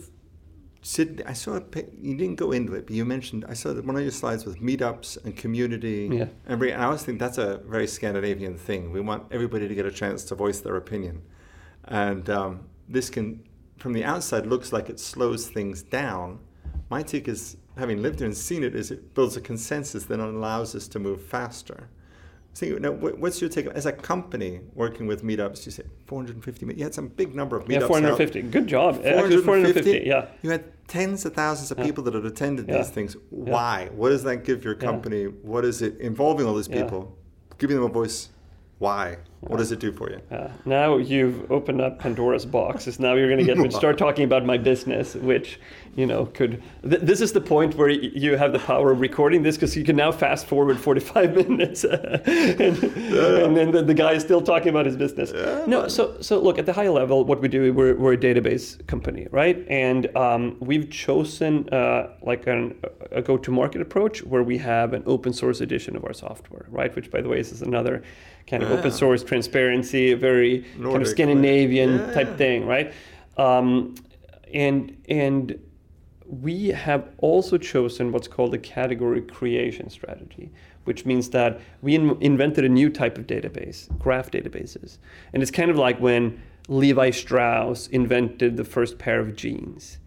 Sid, 0.86 1.22
I 1.26 1.32
saw 1.32 1.56
it. 1.56 1.94
You 1.98 2.14
didn't 2.14 2.36
go 2.36 2.52
into 2.52 2.74
it, 2.74 2.86
but 2.86 2.94
you 2.94 3.06
mentioned 3.06 3.46
I 3.48 3.54
saw 3.54 3.72
that 3.72 3.86
one 3.86 3.96
of 3.96 4.02
your 4.02 4.10
slides 4.10 4.44
with 4.44 4.60
meetups 4.60 5.24
and 5.24 5.34
community. 5.34 6.10
Yeah. 6.12 6.26
And 6.46 6.62
I 6.62 6.84
always 6.84 7.02
think 7.02 7.18
that's 7.18 7.38
a 7.38 7.62
very 7.66 7.86
Scandinavian 7.86 8.58
thing. 8.58 8.92
We 8.92 9.00
want 9.00 9.24
everybody 9.30 9.66
to 9.66 9.74
get 9.74 9.86
a 9.86 9.90
chance 9.90 10.24
to 10.24 10.34
voice 10.34 10.60
their 10.60 10.76
opinion, 10.76 11.22
and 11.86 12.28
um, 12.28 12.66
this 12.86 13.08
can, 13.08 13.42
from 13.78 13.94
the 13.94 14.04
outside, 14.04 14.44
looks 14.44 14.74
like 14.74 14.90
it 14.90 15.00
slows 15.00 15.48
things 15.48 15.82
down. 15.82 16.40
My 16.90 17.02
take 17.02 17.28
is, 17.28 17.56
having 17.78 18.02
lived 18.02 18.18
here 18.18 18.26
and 18.26 18.36
seen 18.36 18.62
it, 18.62 18.74
is 18.74 18.90
it 18.90 19.14
builds 19.14 19.38
a 19.38 19.40
consensus 19.40 20.04
that 20.04 20.20
allows 20.20 20.74
us 20.74 20.86
to 20.88 20.98
move 20.98 21.22
faster. 21.22 21.88
So, 22.54 22.66
now, 22.66 22.92
what's 22.92 23.40
your 23.40 23.50
take 23.50 23.66
as 23.66 23.84
a 23.84 23.90
company 23.92 24.60
working 24.74 25.08
with 25.08 25.24
meetups? 25.24 25.66
You 25.66 25.72
said 25.72 25.90
450. 26.06 26.66
You 26.76 26.84
had 26.84 26.94
some 26.94 27.08
big 27.08 27.34
number 27.34 27.56
of 27.56 27.64
meetups. 27.64 27.80
Yeah, 27.80 27.86
450. 27.88 28.42
Now. 28.42 28.50
Good 28.50 28.66
job. 28.68 28.94
450? 29.02 29.44
450. 29.44 30.06
Yeah. 30.06 30.26
You 30.42 30.50
had 30.50 30.86
tens 30.86 31.24
of 31.24 31.34
thousands 31.34 31.72
of 31.72 31.78
people 31.78 32.04
that 32.04 32.14
had 32.14 32.24
attended 32.24 32.68
yeah. 32.68 32.78
these 32.78 32.90
things. 32.90 33.16
Why? 33.30 33.88
What 33.92 34.10
does 34.10 34.22
that 34.22 34.44
give 34.44 34.64
your 34.64 34.76
company? 34.76 35.24
What 35.24 35.64
is 35.64 35.82
it 35.82 35.98
involving 35.98 36.46
all 36.46 36.54
these 36.54 36.68
people? 36.68 37.18
Giving 37.58 37.76
them 37.76 37.86
a 37.86 37.88
voice. 37.88 38.28
Why? 38.78 39.18
What 39.46 39.58
does 39.58 39.72
it 39.72 39.78
do 39.78 39.92
for 39.92 40.10
you? 40.10 40.20
Uh, 40.30 40.48
now 40.64 40.96
you've 40.96 41.50
opened 41.50 41.80
up 41.80 41.98
Pandora's 41.98 42.46
box. 42.46 42.86
Is 42.86 42.98
now 42.98 43.14
you're 43.14 43.28
going 43.28 43.44
to 43.44 43.54
get 43.54 43.62
to 43.70 43.70
start 43.70 43.98
talking 43.98 44.24
about 44.24 44.44
my 44.44 44.56
business, 44.56 45.14
which 45.14 45.60
you 45.96 46.06
know 46.06 46.26
could. 46.26 46.62
Th- 46.82 47.02
this 47.02 47.20
is 47.20 47.32
the 47.32 47.40
point 47.40 47.74
where 47.74 47.88
y- 47.88 48.10
you 48.14 48.36
have 48.36 48.52
the 48.52 48.58
power 48.58 48.90
of 48.92 49.00
recording 49.00 49.42
this 49.42 49.56
because 49.56 49.76
you 49.76 49.84
can 49.84 49.96
now 49.96 50.10
fast 50.12 50.46
forward 50.46 50.78
45 50.78 51.34
minutes, 51.48 51.84
and, 51.84 52.82
and 52.82 53.56
then 53.56 53.70
the, 53.70 53.82
the 53.82 53.94
guy 53.94 54.12
is 54.12 54.22
still 54.22 54.40
talking 54.40 54.68
about 54.68 54.86
his 54.86 54.96
business. 54.96 55.32
no, 55.66 55.88
so 55.88 56.20
so 56.20 56.40
look 56.40 56.58
at 56.58 56.66
the 56.66 56.72
high 56.72 56.88
level, 56.88 57.24
what 57.24 57.40
we 57.40 57.48
do, 57.48 57.72
we're, 57.72 57.94
we're 57.96 58.14
a 58.14 58.16
database 58.18 58.84
company, 58.86 59.26
right? 59.30 59.64
And 59.68 60.14
um, 60.16 60.56
we've 60.60 60.90
chosen 60.90 61.68
uh, 61.70 62.14
like 62.22 62.46
an, 62.46 62.80
a 63.12 63.20
go-to-market 63.22 63.80
approach 63.80 64.22
where 64.24 64.42
we 64.42 64.58
have 64.58 64.92
an 64.92 65.02
open 65.06 65.32
source 65.32 65.60
edition 65.60 65.96
of 65.96 66.04
our 66.04 66.12
software, 66.14 66.66
right? 66.70 66.94
Which, 66.94 67.10
by 67.10 67.20
the 67.20 67.28
way, 67.28 67.38
is 67.40 67.62
another 67.62 68.02
kind 68.46 68.62
of 68.62 68.70
open 68.70 68.90
source 68.90 69.22
transparency, 69.24 70.12
a 70.12 70.16
very 70.16 70.64
kind 70.80 71.02
of? 71.02 71.08
Scandinavian 71.08 71.98
Yeah, 71.98 72.12
type 72.12 72.36
thing, 72.36 72.66
right? 72.66 72.92
Um, 73.36 73.94
and 74.52 74.96
and 75.08 75.58
we 76.26 76.68
have 76.68 77.08
also 77.18 77.58
chosen 77.58 78.12
what's 78.12 78.28
called 78.28 78.54
a 78.54 78.58
category 78.58 79.20
creation 79.22 79.90
strategy, 79.90 80.50
which 80.84 81.04
means 81.04 81.30
that 81.30 81.60
we 81.82 81.94
in- 81.94 82.16
invented 82.20 82.64
a 82.64 82.68
new 82.68 82.88
type 82.90 83.18
of 83.18 83.26
database, 83.26 83.88
graph 83.98 84.30
databases, 84.30 84.98
and 85.32 85.42
it's 85.42 85.50
kind 85.50 85.70
of 85.70 85.76
like 85.76 85.98
when 86.00 86.40
Levi 86.68 87.10
Strauss 87.10 87.88
invented 87.88 88.56
the 88.56 88.64
first 88.64 88.98
pair 88.98 89.20
of 89.20 89.36
jeans. 89.36 89.98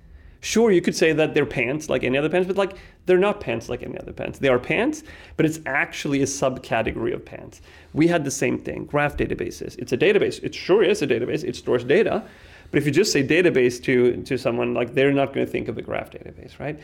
Sure, 0.42 0.72
you 0.72 0.82
could 0.82 0.96
say 0.96 1.14
that 1.14 1.34
they're 1.34 1.46
pants 1.46 1.90
like 1.90 2.04
any 2.04 2.18
other 2.18 2.30
pants, 2.30 2.48
but 2.48 2.58
like 2.58 2.78
they're 3.06 3.18
not 3.18 3.40
pants 3.40 3.70
like 3.70 3.82
any 3.82 3.98
other 3.98 4.14
pants. 4.14 4.40
They 4.40 4.50
are 4.50 4.60
pants, 4.60 5.04
but 5.36 5.46
it's 5.46 5.60
actually 5.66 6.22
a 6.22 6.26
subcategory 6.26 7.14
of 7.14 7.26
pants. 7.26 7.62
We 7.94 8.08
had 8.08 8.24
the 8.24 8.32
same 8.32 8.60
thing, 8.60 8.86
graph 8.86 9.18
databases. 9.18 9.78
It's 9.80 9.92
a 9.94 9.98
database. 9.98 10.44
It 10.44 10.54
sure 10.54 10.84
is 10.84 11.02
a 11.02 11.08
database. 11.08 11.44
It 11.44 11.56
stores 11.56 11.84
data, 11.84 12.24
but 12.72 12.78
if 12.78 12.86
you 12.86 12.92
just 12.92 13.12
say 13.12 13.26
database 13.26 13.82
to 13.84 14.22
to 14.24 14.38
someone, 14.38 14.74
like 14.74 14.94
they're 14.94 15.14
not 15.14 15.34
going 15.34 15.46
to 15.46 15.52
think 15.52 15.68
of 15.68 15.78
a 15.78 15.82
graph 15.82 16.12
database, 16.12 16.60
right? 16.60 16.80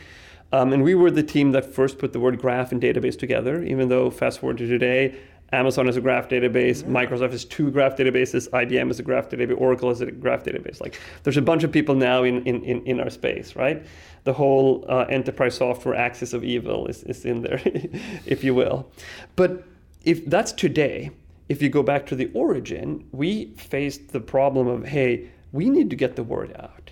Um, 0.52 0.72
and 0.72 0.84
we 0.84 0.94
were 0.94 1.10
the 1.10 1.22
team 1.22 1.52
that 1.52 1.74
first 1.74 1.98
put 1.98 2.12
the 2.12 2.20
word 2.20 2.38
graph 2.38 2.70
and 2.70 2.80
database 2.80 3.18
together. 3.18 3.62
Even 3.64 3.88
though 3.88 4.10
fast 4.10 4.40
forward 4.40 4.58
to 4.58 4.66
today, 4.66 5.16
Amazon 5.52 5.88
is 5.88 5.96
a 5.96 6.00
graph 6.00 6.28
database, 6.28 6.82
Microsoft 6.82 7.30
has 7.30 7.44
two 7.44 7.70
graph 7.70 7.96
databases, 7.96 8.48
IBM 8.50 8.90
is 8.90 8.98
a 8.98 9.02
graph 9.02 9.28
database, 9.28 9.58
Oracle 9.60 9.90
is 9.90 10.00
a 10.00 10.10
graph 10.10 10.42
database. 10.42 10.80
Like 10.80 10.98
there's 11.22 11.36
a 11.36 11.42
bunch 11.42 11.62
of 11.62 11.70
people 11.70 11.94
now 11.94 12.24
in, 12.24 12.44
in, 12.46 12.64
in, 12.64 12.84
in 12.84 13.00
our 13.00 13.10
space, 13.10 13.54
right? 13.54 13.84
The 14.24 14.32
whole 14.32 14.84
uh, 14.88 15.04
enterprise 15.08 15.56
software 15.56 15.94
axis 15.94 16.32
of 16.32 16.42
evil 16.42 16.86
is, 16.86 17.04
is 17.04 17.24
in 17.24 17.42
there, 17.42 17.60
if 18.26 18.42
you 18.42 18.54
will. 18.54 18.90
But 19.36 19.64
if 20.02 20.24
that's 20.26 20.50
today, 20.52 21.10
if 21.48 21.62
you 21.62 21.68
go 21.68 21.82
back 21.82 22.06
to 22.06 22.16
the 22.16 22.30
origin, 22.34 23.06
we 23.12 23.54
faced 23.56 24.12
the 24.12 24.20
problem 24.20 24.66
of, 24.66 24.86
hey, 24.86 25.28
we 25.52 25.70
need 25.70 25.90
to 25.90 25.96
get 25.96 26.16
the 26.16 26.22
word 26.22 26.54
out. 26.58 26.90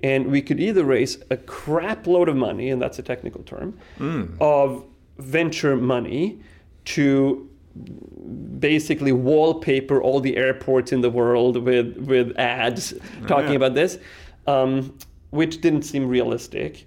And 0.00 0.30
we 0.30 0.42
could 0.42 0.60
either 0.60 0.84
raise 0.84 1.18
a 1.30 1.36
crap 1.38 2.06
load 2.06 2.28
of 2.28 2.36
money, 2.36 2.70
and 2.70 2.80
that's 2.80 2.98
a 2.98 3.02
technical 3.02 3.42
term, 3.42 3.78
of 4.40 4.84
venture 5.18 5.76
money 5.76 6.40
to 6.84 7.48
basically 8.58 9.12
wallpaper 9.12 10.00
all 10.02 10.20
the 10.20 10.36
airports 10.36 10.92
in 10.92 11.00
the 11.00 11.10
world 11.10 11.56
with 11.56 11.96
with 11.98 12.36
ads 12.38 12.94
talking 13.26 13.50
yeah. 13.50 13.56
about 13.56 13.74
this, 13.74 13.98
um, 14.46 14.96
which 15.30 15.60
didn't 15.60 15.82
seem 15.82 16.06
realistic. 16.08 16.86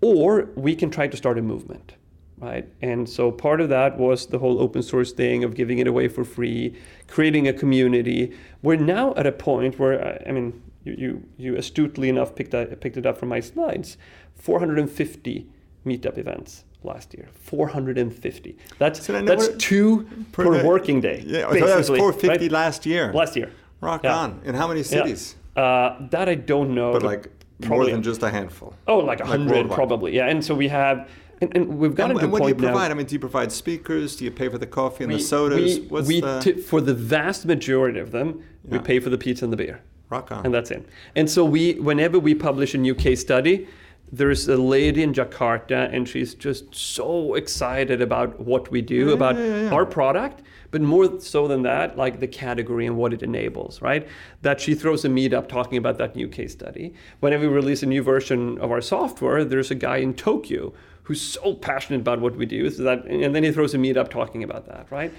Or 0.00 0.50
we 0.54 0.74
can 0.76 0.90
try 0.90 1.06
to 1.06 1.16
start 1.16 1.38
a 1.38 1.42
movement, 1.42 1.94
right? 2.38 2.68
And 2.82 3.08
so 3.08 3.30
part 3.30 3.60
of 3.62 3.70
that 3.70 3.96
was 3.96 4.26
the 4.26 4.38
whole 4.38 4.60
open 4.60 4.82
source 4.82 5.12
thing 5.12 5.44
of 5.44 5.54
giving 5.54 5.78
it 5.78 5.86
away 5.86 6.08
for 6.08 6.24
free, 6.24 6.76
creating 7.08 7.48
a 7.48 7.54
community. 7.54 8.36
We're 8.62 8.76
now 8.76 9.14
at 9.14 9.26
a 9.26 9.32
point 9.32 9.78
where 9.78 10.22
I- 10.28 10.32
mean, 10.32 10.62
you 10.84 10.94
you, 10.98 11.22
you 11.38 11.56
astutely 11.56 12.08
enough 12.08 12.34
picked 12.34 12.50
that, 12.50 12.80
picked 12.80 12.96
it 12.96 13.06
up 13.06 13.16
from 13.16 13.30
my 13.30 13.40
slides, 13.40 13.96
450 14.34 15.46
meetup 15.86 16.18
events 16.18 16.64
last 16.84 17.14
year. 17.14 17.28
450. 17.34 18.56
That's 18.78 19.04
So 19.04 19.20
that's 19.22 19.48
two 19.56 20.06
per, 20.32 20.44
day. 20.58 20.62
working 20.66 21.00
day. 21.00 21.22
Yeah, 21.26 21.42
thought 21.48 21.54
that 21.66 21.76
was 21.78 21.88
450 21.88 22.28
right? 22.44 22.52
last 22.52 22.86
year. 22.86 23.12
last 23.12 23.36
year. 23.36 23.50
Rock 23.80 24.02
Yeah. 24.04 24.16
on. 24.16 24.40
In 24.44 24.54
how 24.54 24.68
many 24.68 24.80
Yeah. 24.80 24.86
cities? 24.86 25.36
Uh, 25.56 25.96
that 26.10 26.28
I 26.28 26.34
don't 26.34 26.74
know. 26.74 26.92
But 26.92 27.02
like 27.02 27.28
more 27.66 27.84
than 27.86 28.02
just 28.02 28.22
a 28.22 28.30
handful. 28.30 28.74
Oh, 28.86 28.98
like 28.98 29.20
a 29.20 29.26
hundred 29.26 29.52
worldwide. 29.54 29.76
probably. 29.76 30.14
Yeah, 30.16 30.26
and 30.28 30.44
so 30.44 30.54
we 30.54 30.68
have, 30.68 31.08
and, 31.40 31.54
and 31.56 31.78
we've 31.78 31.94
gotten 31.94 32.12
And, 32.12 32.20
to 32.20 32.24
and 32.24 32.32
what 32.32 32.42
do 32.42 32.48
you 32.48 32.54
point 32.54 32.62
now. 32.62 32.68
provide? 32.72 32.90
I 32.90 32.94
mean, 32.94 33.06
do 33.06 33.14
you 33.14 33.18
provide 33.20 33.52
speakers? 33.52 34.16
Do 34.16 34.24
you 34.24 34.30
pay 34.30 34.48
for 34.48 34.58
the 34.58 34.66
coffee 34.66 35.04
and 35.04 35.12
we, 35.12 35.18
the 35.18 35.24
sodas? 35.24 35.78
we- 35.80 35.86
What's 35.86 36.08
we 36.08 36.20
the 36.20 36.40
ti- 36.40 36.52
for 36.60 36.80
the 36.80 36.94
vast 36.94 37.46
majority 37.46 38.00
of 38.00 38.10
them, 38.10 38.42
we 38.68 38.78
pay 38.78 38.98
for 39.00 39.10
the 39.10 39.18
pizza 39.18 39.44
and 39.44 39.52
the 39.52 39.56
beer, 39.56 39.80
rock 40.10 40.32
on? 40.32 40.44
and 40.44 40.52
that's 40.52 40.70
it. 40.70 40.84
And 41.14 41.30
so 41.30 41.44
we, 41.44 41.74
whenever 41.74 42.18
we 42.18 42.34
publish 42.34 42.74
a 42.74 42.78
new 42.78 42.94
case 42.94 43.20
study, 43.20 43.66
there's 44.12 44.48
a 44.48 44.56
lady 44.56 45.02
in 45.02 45.12
Jakarta, 45.12 45.92
and 45.92 46.08
she's 46.08 46.34
just 46.34 46.74
so 46.74 47.34
excited 47.34 48.00
about 48.00 48.38
what 48.40 48.70
we 48.70 48.80
do, 48.82 49.08
Yeah, 49.08 49.14
about 49.14 49.36
yeah, 49.36 49.62
yeah, 49.62 49.70
our 49.70 49.84
product, 49.86 50.42
but 50.70 50.80
more 50.80 51.20
so 51.20 51.48
than 51.48 51.62
that, 51.62 51.96
like 51.96 52.20
the 52.20 52.28
category 52.28 52.86
and 52.86 52.96
what 52.96 53.12
it 53.12 53.22
enables, 53.22 53.80
right? 53.82 54.06
That 54.42 54.60
she 54.60 54.74
throws 54.74 55.04
a 55.04 55.08
meetup 55.08 55.48
talking 55.48 55.78
about 55.78 55.98
that 55.98 56.14
new 56.16 56.28
case 56.28 56.52
study. 56.52 56.94
Whenever 57.20 57.48
we 57.48 57.54
release 57.54 57.82
a 57.82 57.86
new 57.86 58.02
version 58.02 58.58
of 58.58 58.70
our 58.70 58.80
software, 58.80 59.44
there's 59.44 59.70
a 59.70 59.74
guy 59.74 59.96
in 59.98 60.14
Tokyo 60.14 60.72
who's 61.04 61.20
so 61.20 61.54
passionate 61.54 62.00
about 62.00 62.20
what 62.20 62.36
we 62.36 62.46
do, 62.46 62.70
so 62.70 62.82
that, 62.82 63.04
and 63.06 63.34
then 63.34 63.42
he 63.42 63.52
throws 63.52 63.74
a 63.74 63.78
meetup 63.78 64.10
talking 64.10 64.42
about 64.42 64.66
that, 64.66 64.86
right? 64.90 65.12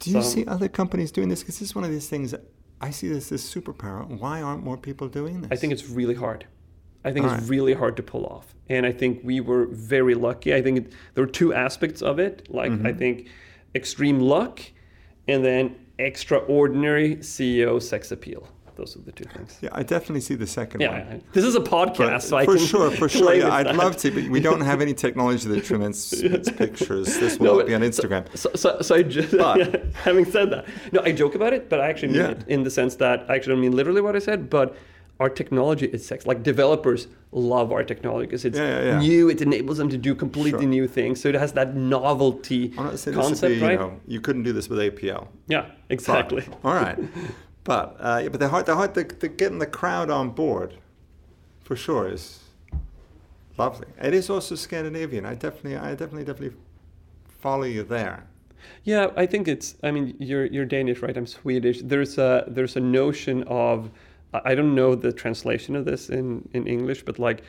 Do 0.00 0.10
you 0.10 0.22
So- 0.22 0.28
see 0.28 0.44
other 0.46 0.68
companies 0.68 1.12
doing 1.12 1.28
this? 1.28 1.40
Because 1.40 1.58
this 1.60 1.68
is 1.70 1.74
one 1.74 1.84
of 1.84 1.90
these 1.90 2.08
things. 2.08 2.34
I 2.80 2.90
see 2.90 3.08
this 3.08 3.30
as 3.32 3.42
superpower. 3.42 4.06
Why 4.18 4.40
aren't 4.40 4.64
more 4.64 4.76
people 4.78 5.08
doing 5.08 5.42
this? 5.42 5.50
I 5.52 5.56
think 5.56 5.72
it's 5.72 5.88
really 5.88 6.14
hard. 6.14 6.46
I 7.04 7.12
think 7.12 7.26
All 7.26 7.32
it's 7.32 7.42
right. 7.42 7.50
really 7.50 7.72
hard 7.74 7.96
to 7.96 8.02
pull 8.02 8.26
off. 8.26 8.54
And 8.68 8.84
I 8.86 8.92
think 8.92 9.20
we 9.24 9.40
were 9.40 9.66
very 9.66 10.14
lucky. 10.14 10.54
I 10.54 10.62
think 10.62 10.78
it, 10.78 10.92
there 11.14 11.24
were 11.24 11.30
two 11.30 11.52
aspects 11.54 12.02
of 12.02 12.18
it. 12.18 12.46
Like, 12.50 12.70
Mm-hmm. 12.72 12.86
I 12.86 12.92
think 12.92 13.28
extreme 13.74 14.20
luck 14.20 14.60
and 15.26 15.44
then 15.44 15.74
extraordinary 15.98 17.16
CEO 17.16 17.80
sex 17.82 18.12
appeal. 18.12 18.46
Those 18.76 18.96
are 18.96 19.00
the 19.00 19.12
two 19.12 19.24
things. 19.24 19.58
Yeah, 19.60 19.68
I 19.72 19.82
definitely 19.82 20.20
see 20.22 20.34
the 20.36 20.46
second 20.46 20.80
Yeah, 20.80 20.90
one. 20.90 21.00
I- 21.16 21.20
this 21.32 21.44
is 21.44 21.54
a 21.54 21.60
podcast, 21.60 22.22
so 22.22 22.36
I 22.38 22.44
for 22.46 22.58
sure, 22.58 22.90
for 22.90 23.08
sure. 23.10 23.34
Yeah, 23.34 23.52
I'd 23.52 23.66
that. 23.66 23.76
love 23.76 23.96
to, 23.98 24.10
but 24.10 24.24
we 24.30 24.40
don't 24.48 24.62
have 24.62 24.80
any 24.80 24.94
technology 24.94 25.46
that 25.48 25.58
its 25.70 26.50
pictures. 26.50 27.18
This 27.18 27.38
will 27.38 27.46
No, 27.52 27.58
not 27.58 27.66
be 27.66 27.74
on 27.74 27.82
Instagram. 27.82 28.24
So, 28.38 28.50
so, 28.54 28.80
so 28.80 28.94
I 28.94 29.02
just, 29.02 29.36
But- 29.36 29.84
having 30.04 30.24
said 30.24 30.50
that, 30.52 30.66
no, 30.92 31.00
I 31.02 31.12
joke 31.12 31.34
about 31.34 31.52
it, 31.52 31.68
but 31.68 31.80
I 31.80 31.88
actually 31.90 32.12
mean 32.12 32.22
Yeah. 32.22 32.30
it 32.30 32.44
in 32.48 32.62
the 32.62 32.70
sense 32.70 32.94
that 32.96 33.26
I 33.28 33.34
actually 33.36 33.54
don't 33.54 33.60
mean 33.62 33.72
literally 33.76 34.00
what 34.00 34.16
I 34.16 34.20
said, 34.20 34.48
but 34.48 34.76
our 35.20 35.28
technology 35.28 35.86
is 35.86 36.04
sex. 36.04 36.26
Like 36.26 36.42
developers 36.42 37.06
love 37.30 37.70
our 37.72 37.84
technology 37.84 38.26
because 38.26 38.46
it's 38.46 38.58
Yeah, 38.58 38.68
yeah, 38.68 38.84
yeah. 38.92 38.98
new. 38.98 39.28
It 39.28 39.42
enables 39.42 39.76
them 39.76 39.90
to 39.90 39.98
do 39.98 40.14
completely 40.14 40.62
Sure. 40.62 40.68
new 40.78 40.88
things. 40.88 41.20
So 41.20 41.28
it 41.28 41.34
has 41.34 41.52
that 41.52 41.76
novelty 41.76 42.72
I'm 42.78 42.86
not 42.86 42.98
saying 42.98 43.16
this 43.16 43.24
would 43.24 43.28
concept, 43.28 43.50
be, 43.50 43.56
you 43.56 43.66
right? 43.66 43.78
know, 43.78 44.00
you 44.08 44.20
couldn't 44.20 44.44
do 44.44 44.52
this 44.54 44.68
with 44.70 44.78
APL. 44.78 45.28
Yeah, 45.46 45.66
exactly. 45.90 46.44
But, 46.48 46.58
all 46.64 46.74
right. 46.74 46.98
But 47.64 47.96
uh, 48.00 48.20
yeah, 48.22 48.28
but 48.30 48.40
the 48.40 48.48
hard, 48.48 48.64
the 48.64 48.74
hard, 48.74 48.94
the, 48.94 49.04
the 49.04 49.28
getting 49.28 49.58
the 49.58 49.66
crowd 49.66 50.08
on 50.10 50.30
board, 50.30 50.74
for 51.62 51.76
sure, 51.76 52.08
is 52.08 52.40
lovely. 53.58 53.88
It 54.02 54.14
is 54.14 54.30
also 54.30 54.54
Scandinavian. 54.54 55.26
I 55.26 55.34
definitely, 55.34 55.76
I 55.76 55.90
definitely, 55.90 56.24
definitely 56.24 56.56
follow 57.40 57.64
you 57.64 57.82
there. 57.82 58.24
Yeah, 58.84 59.08
I 59.16 59.26
think 59.26 59.48
it's. 59.48 59.76
I 59.82 59.90
mean, 59.90 60.16
you're 60.18 60.46
you're 60.46 60.64
Danish, 60.64 61.00
right? 61.02 61.14
I'm 61.16 61.26
Swedish. 61.26 61.80
There's 61.82 62.16
a 62.16 62.44
there's 62.48 62.76
a 62.76 62.80
notion 62.80 63.42
of 63.44 63.90
I 64.32 64.54
don't 64.54 64.74
know 64.74 64.94
the 64.94 65.12
translation 65.12 65.76
of 65.76 65.84
this 65.84 66.08
in 66.10 66.48
in 66.52 66.66
English, 66.66 67.02
but 67.04 67.18
like 67.18 67.42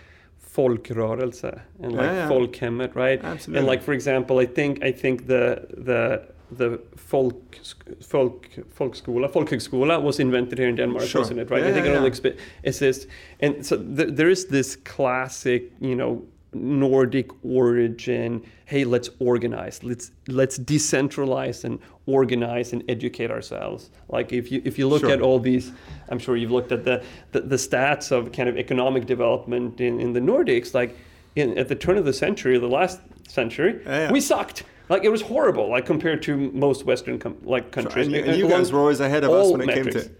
folkrörelse 0.56 1.44
and 1.84 1.92
like 1.94 2.02
Yeah, 2.06 2.14
yeah. 2.14 2.30
folkhemmet, 2.30 2.96
right? 2.96 3.24
Absolutely. 3.24 3.60
And 3.60 3.68
like 3.68 3.82
for 3.84 3.94
example, 3.94 4.40
I 4.40 4.46
think 4.46 4.84
I 4.84 4.92
think 4.92 5.28
the 5.28 5.66
the 5.78 6.22
the 6.58 6.80
folk 6.98 7.56
folk 8.02 8.48
folkskola 8.78 9.28
folkhögskola 9.32 10.02
was 10.02 10.20
invented 10.20 10.60
here 10.60 10.70
in 10.70 10.76
Denmark, 10.76 11.06
Sure. 11.08 11.22
wasn't 11.22 11.40
it? 11.40 11.50
Right? 11.50 11.64
Yeah, 11.64 11.70
I 11.70 11.74
think 11.74 11.86
it 11.86 11.96
only 11.96 12.10
expi- 12.12 12.38
exists, 12.64 13.08
and 13.40 13.66
so 13.66 13.78
th- 13.78 14.10
there 14.16 14.30
is 14.32 14.46
this 14.48 14.76
classic, 14.76 15.72
you 15.80 15.96
know. 15.96 16.22
Nordic 16.54 17.28
origin. 17.46 18.42
Hey, 18.66 18.84
let's 18.84 19.10
organize. 19.20 19.80
Let's 19.86 20.12
let's 20.28 20.60
decentralize 20.60 21.64
and 21.64 21.80
organize 22.16 22.74
and 22.74 22.84
educate 22.90 23.32
ourselves. 23.32 23.90
Like 24.10 24.32
if 24.38 24.52
you 24.52 24.62
if 24.66 24.78
you 24.80 24.88
look 24.90 25.02
Sure. 25.02 25.12
at 25.12 25.22
all 25.22 25.40
these, 25.40 25.72
I'm 26.10 26.20
sure 26.20 26.36
you've 26.38 26.52
looked 26.58 26.72
at 26.72 26.84
the, 26.84 26.96
the 27.32 27.42
the 27.42 27.58
stats 27.58 28.12
of 28.12 28.32
kind 28.38 28.50
of 28.50 28.58
economic 28.58 29.06
development 29.06 29.80
in, 29.82 30.00
in 30.02 30.14
the 30.14 30.20
Nordics. 30.22 30.74
Like 30.74 30.92
in, 31.36 31.58
at 31.58 31.68
the 31.68 31.76
turn 31.76 31.98
of 31.98 32.06
the 32.06 32.14
century, 32.14 32.60
the 32.60 32.68
last 32.80 33.00
century, 33.28 33.74
Yeah, 33.86 34.12
we 34.12 34.22
sucked. 34.22 34.64
Like 34.90 35.04
it 35.08 35.12
was 35.12 35.22
horrible. 35.22 35.70
Like 35.76 35.86
compared 35.86 36.22
to 36.24 36.36
most 36.68 36.86
Western 36.86 37.18
com- 37.20 37.38
like 37.44 37.72
countries. 37.72 38.08
And 38.08 38.16
you, 38.16 38.22
Uh, 38.22 38.28
and 38.28 38.38
you 38.38 38.48
guys 38.50 38.72
were 38.74 38.80
always 38.80 39.00
ahead 39.00 39.24
of 39.24 39.32
us 39.32 39.52
when 39.52 39.62
it 39.62 39.68
metrics. 39.68 39.96
came 39.96 40.04
to. 40.06 40.12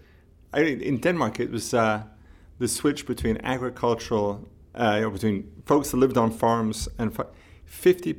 I, 0.54 0.60
in 0.90 0.98
Denmark, 1.00 1.40
it 1.40 1.50
was 1.50 1.74
uh, 1.74 2.02
the 2.58 2.68
switch 2.68 3.06
between 3.06 3.36
agricultural, 3.44 4.28
uh, 4.74 5.08
between 5.10 5.44
folks 5.66 5.90
that 5.90 5.98
lived 5.98 6.16
on 6.16 6.30
farms 6.30 6.88
and 6.98 7.14
fa- 7.14 7.26
50 7.64 8.14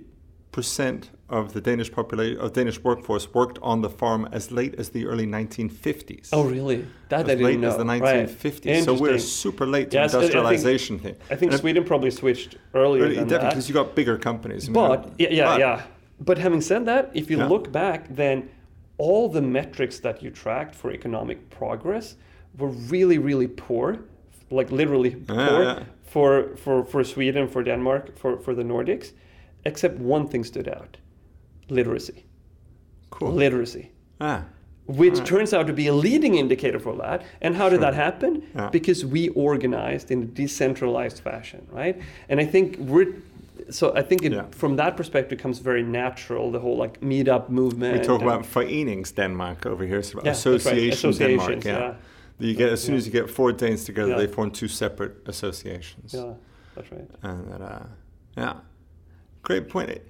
percent 0.57 1.09
of 1.29 1.51
the 1.53 1.59
Danish 1.69 1.91
population 1.91 2.39
of 2.39 2.53
Danish 2.53 2.79
workforce 2.83 3.25
worked 3.33 3.57
on 3.61 3.81
the 3.81 3.89
farm 3.89 4.21
as 4.31 4.51
late 4.51 4.75
as 4.81 4.89
the 4.89 5.05
early 5.11 5.25
1950s. 5.25 6.29
Oh, 6.31 6.43
really? 6.55 6.85
That 7.09 7.21
as 7.21 7.25
I 7.25 7.27
didn't 7.29 7.43
late 7.45 7.59
know. 7.59 7.69
as 7.69 7.77
the 7.77 7.85
Right. 7.85 8.01
1950s. 8.01 8.85
So 8.85 8.93
we're 8.93 9.17
super 9.19 9.65
late 9.65 9.87
to 9.91 9.97
Yes, 9.97 10.13
I- 10.13 10.17
I 10.17 10.21
think- 10.21 10.31
industrialization 10.33 10.99
thing. 10.99 11.15
I 11.31 11.35
think 11.35 11.51
And 11.51 11.59
Sweden 11.61 11.83
probably 11.83 12.11
switched 12.11 12.51
earlier 12.73 13.05
definitely, 13.09 13.49
because 13.49 13.67
you 13.67 13.73
got 13.81 13.87
bigger 13.95 14.17
companies. 14.29 14.63
I 14.63 14.71
mean, 14.71 14.73
But 14.89 14.99
yeah, 15.17 15.29
yeah, 15.39 15.45
but- 15.51 15.59
yeah. 15.59 15.81
But 16.29 16.37
having 16.37 16.61
said 16.61 16.85
that, 16.85 17.03
if 17.21 17.25
you 17.31 17.37
Yeah. 17.39 17.47
look 17.53 17.65
back, 17.71 18.01
then 18.15 18.37
all 19.05 19.27
the 19.37 19.41
metrics 19.41 19.99
that 20.05 20.21
you 20.23 20.29
tracked 20.43 20.75
for 20.75 20.87
economic 20.91 21.37
progress 21.49 22.15
were 22.59 22.73
really, 22.93 23.17
really 23.29 23.47
poor, 23.47 23.87
like 24.51 24.69
literally 24.71 25.11
poor 25.27 25.35
Yeah, 25.37 25.63
yeah. 25.63 25.79
for 26.13 26.29
for 26.63 26.75
for 26.91 27.03
Sweden, 27.03 27.47
for 27.47 27.61
Denmark, 27.63 28.03
for 28.21 28.31
for 28.45 28.53
the 28.59 28.63
Nordics, 28.73 29.07
except 29.65 29.97
one 29.99 30.27
thing 30.27 30.43
stood 30.45 30.67
out: 30.67 30.97
literacy. 31.69 32.25
Cool. 33.09 33.31
Literacy. 33.33 33.91
ah, 34.21 34.43
Which 34.85 35.19
turns 35.23 35.53
out 35.53 35.67
to 35.67 35.73
be 35.73 35.87
a 35.87 35.93
leading 35.93 36.35
indicator 36.35 36.79
for 36.79 36.95
that. 36.97 37.21
And 37.41 37.55
how 37.55 37.69
did 37.69 37.79
that 37.81 37.93
happen? 37.93 38.31
Yeah. 38.55 38.69
Because 38.71 39.05
we 39.05 39.29
organized 39.29 40.11
in 40.11 40.23
a 40.23 40.25
decentralized 40.25 41.19
fashion, 41.23 41.61
right? 41.71 41.95
And 42.29 42.39
I 42.41 42.45
think 42.51 42.77
we're 42.79 43.13
so 43.69 43.85
I 43.95 44.01
think 44.01 44.21
it, 44.23 44.31
Yeah. 44.31 44.45
from 44.51 44.75
that 44.75 44.97
perspective 44.97 45.37
comes 45.41 45.59
very 45.59 45.83
natural 45.83 46.51
the 46.51 46.59
whole 46.59 46.77
like 46.83 46.99
meetup 47.01 47.49
movement. 47.49 47.93
we 47.99 48.05
talk 48.07 48.21
about 48.21 48.45
Forenings 48.45 49.11
Denmark 49.15 49.65
over 49.65 49.85
here, 49.85 50.01
so 50.03 50.19
Yeah, 50.23 50.33
that's 50.33 50.45
right. 50.65 51.17
Denmark. 51.19 51.63
Yeah. 51.65 51.79
yeah. 51.79 51.93
You 52.39 52.53
get 52.55 52.71
as 52.73 52.81
soon 52.83 52.95
as 52.95 53.05
you 53.05 53.11
get 53.21 53.29
four 53.29 53.51
Danes 53.53 53.83
together, 53.85 54.15
they 54.17 54.27
form 54.27 54.51
two 54.51 54.67
separate 54.67 55.11
associations. 55.27 56.13
yeah, 56.13 56.33
that's 56.75 56.91
right. 56.91 57.09
And 57.21 57.51
that, 57.51 57.61
uh, 57.61 57.85
yeah, 58.37 58.53
great 59.43 59.69
point. 59.69 60.01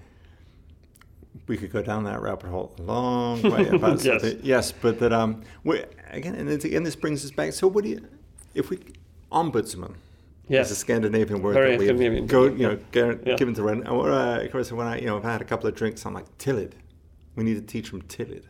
We 1.47 1.57
could 1.57 1.71
go 1.71 1.81
down 1.81 2.05
that 2.05 2.21
rabbit 2.21 2.49
hole 2.49 2.73
a 2.79 2.81
long 2.83 3.41
way 3.41 3.67
about 3.71 4.03
Yes. 4.03 4.21
something. 4.21 4.39
Yes, 4.43 4.71
but 4.71 4.99
that 4.99 5.11
um, 5.11 5.41
we 5.63 5.83
again, 6.11 6.35
and 6.35 6.47
it's- 6.47 6.63
again, 6.63 6.83
this 6.83 6.95
brings 6.95 7.25
us 7.25 7.31
back. 7.31 7.51
So, 7.53 7.67
what 7.67 7.83
do 7.83 7.89
you, 7.89 8.07
if 8.53 8.69
we, 8.69 8.79
ombudsman, 9.31 9.95
Yes. 10.47 10.67
is 10.67 10.73
a 10.73 10.75
Scandinavian 10.75 11.41
word 11.41 11.53
Very 11.53 11.71
that 11.71 11.79
we 11.79 11.85
Scandinavian, 11.87 12.27
go, 12.27 12.45
you 12.45 12.67
know, 12.67 12.79
Yeah. 12.93 13.35
given 13.35 13.53
to 13.55 13.63
run. 13.63 13.83
And 13.83 13.97
what, 13.97 14.09
uh, 14.11 14.41
of 14.43 14.51
course, 14.51 14.71
when 14.71 14.87
I, 14.87 14.99
you 14.99 15.07
know, 15.07 15.17
I've 15.17 15.23
had 15.23 15.41
a 15.41 15.45
couple 15.45 15.67
of 15.67 15.75
drinks, 15.75 16.05
I'm 16.05 16.13
like, 16.13 16.37
Tillid, 16.37 16.75
we 17.35 17.43
need 17.43 17.55
to 17.55 17.61
teach 17.61 17.91
them 17.91 18.01
Tillid. 18.03 18.43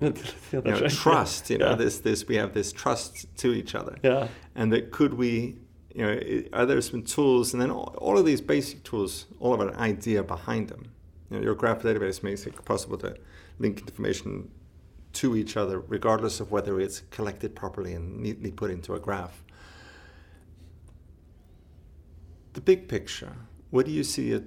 You 0.00 0.62
know, 0.62 0.86
trust. 0.88 1.50
You 1.50 1.58
know, 1.58 1.70
Yeah. 1.70 1.74
this, 1.74 1.98
this, 1.98 2.26
we 2.28 2.36
have 2.36 2.54
this 2.54 2.70
trust 2.72 3.26
to 3.38 3.52
each 3.52 3.74
other 3.74 3.96
Yeah. 4.04 4.28
and 4.54 4.72
that 4.72 4.92
could 4.92 5.14
we 5.14 5.56
you 5.94 6.04
know 6.04 6.42
are 6.52 6.66
there 6.66 6.80
some 6.80 7.02
tools? 7.02 7.52
And 7.52 7.62
then 7.62 7.70
all, 7.70 8.18
of 8.18 8.24
these 8.24 8.40
basic 8.40 8.82
tools 8.84 9.26
all 9.40 9.54
of 9.54 9.60
an 9.60 9.74
idea 9.76 10.22
behind 10.22 10.68
them. 10.68 10.90
You 11.30 11.36
know 11.38 11.42
your 11.42 11.54
graph 11.54 11.82
database 11.82 12.22
makes 12.22 12.46
it 12.46 12.64
possible 12.64 12.98
to 12.98 13.16
link 13.58 13.80
information 13.80 14.50
to 15.14 15.36
each 15.36 15.56
other 15.56 15.80
regardless 15.80 16.40
of 16.40 16.50
whether 16.50 16.80
it's 16.80 17.00
collected 17.10 17.54
properly 17.54 17.94
and 17.94 18.20
neatly 18.20 18.50
put 18.50 18.70
into 18.70 18.94
a 18.94 19.00
graph. 19.00 19.42
The 22.52 22.60
big 22.60 22.88
picture 22.88 23.32
what 23.70 23.86
do 23.86 23.92
you 23.92 24.02
see 24.02 24.32
a 24.32 24.42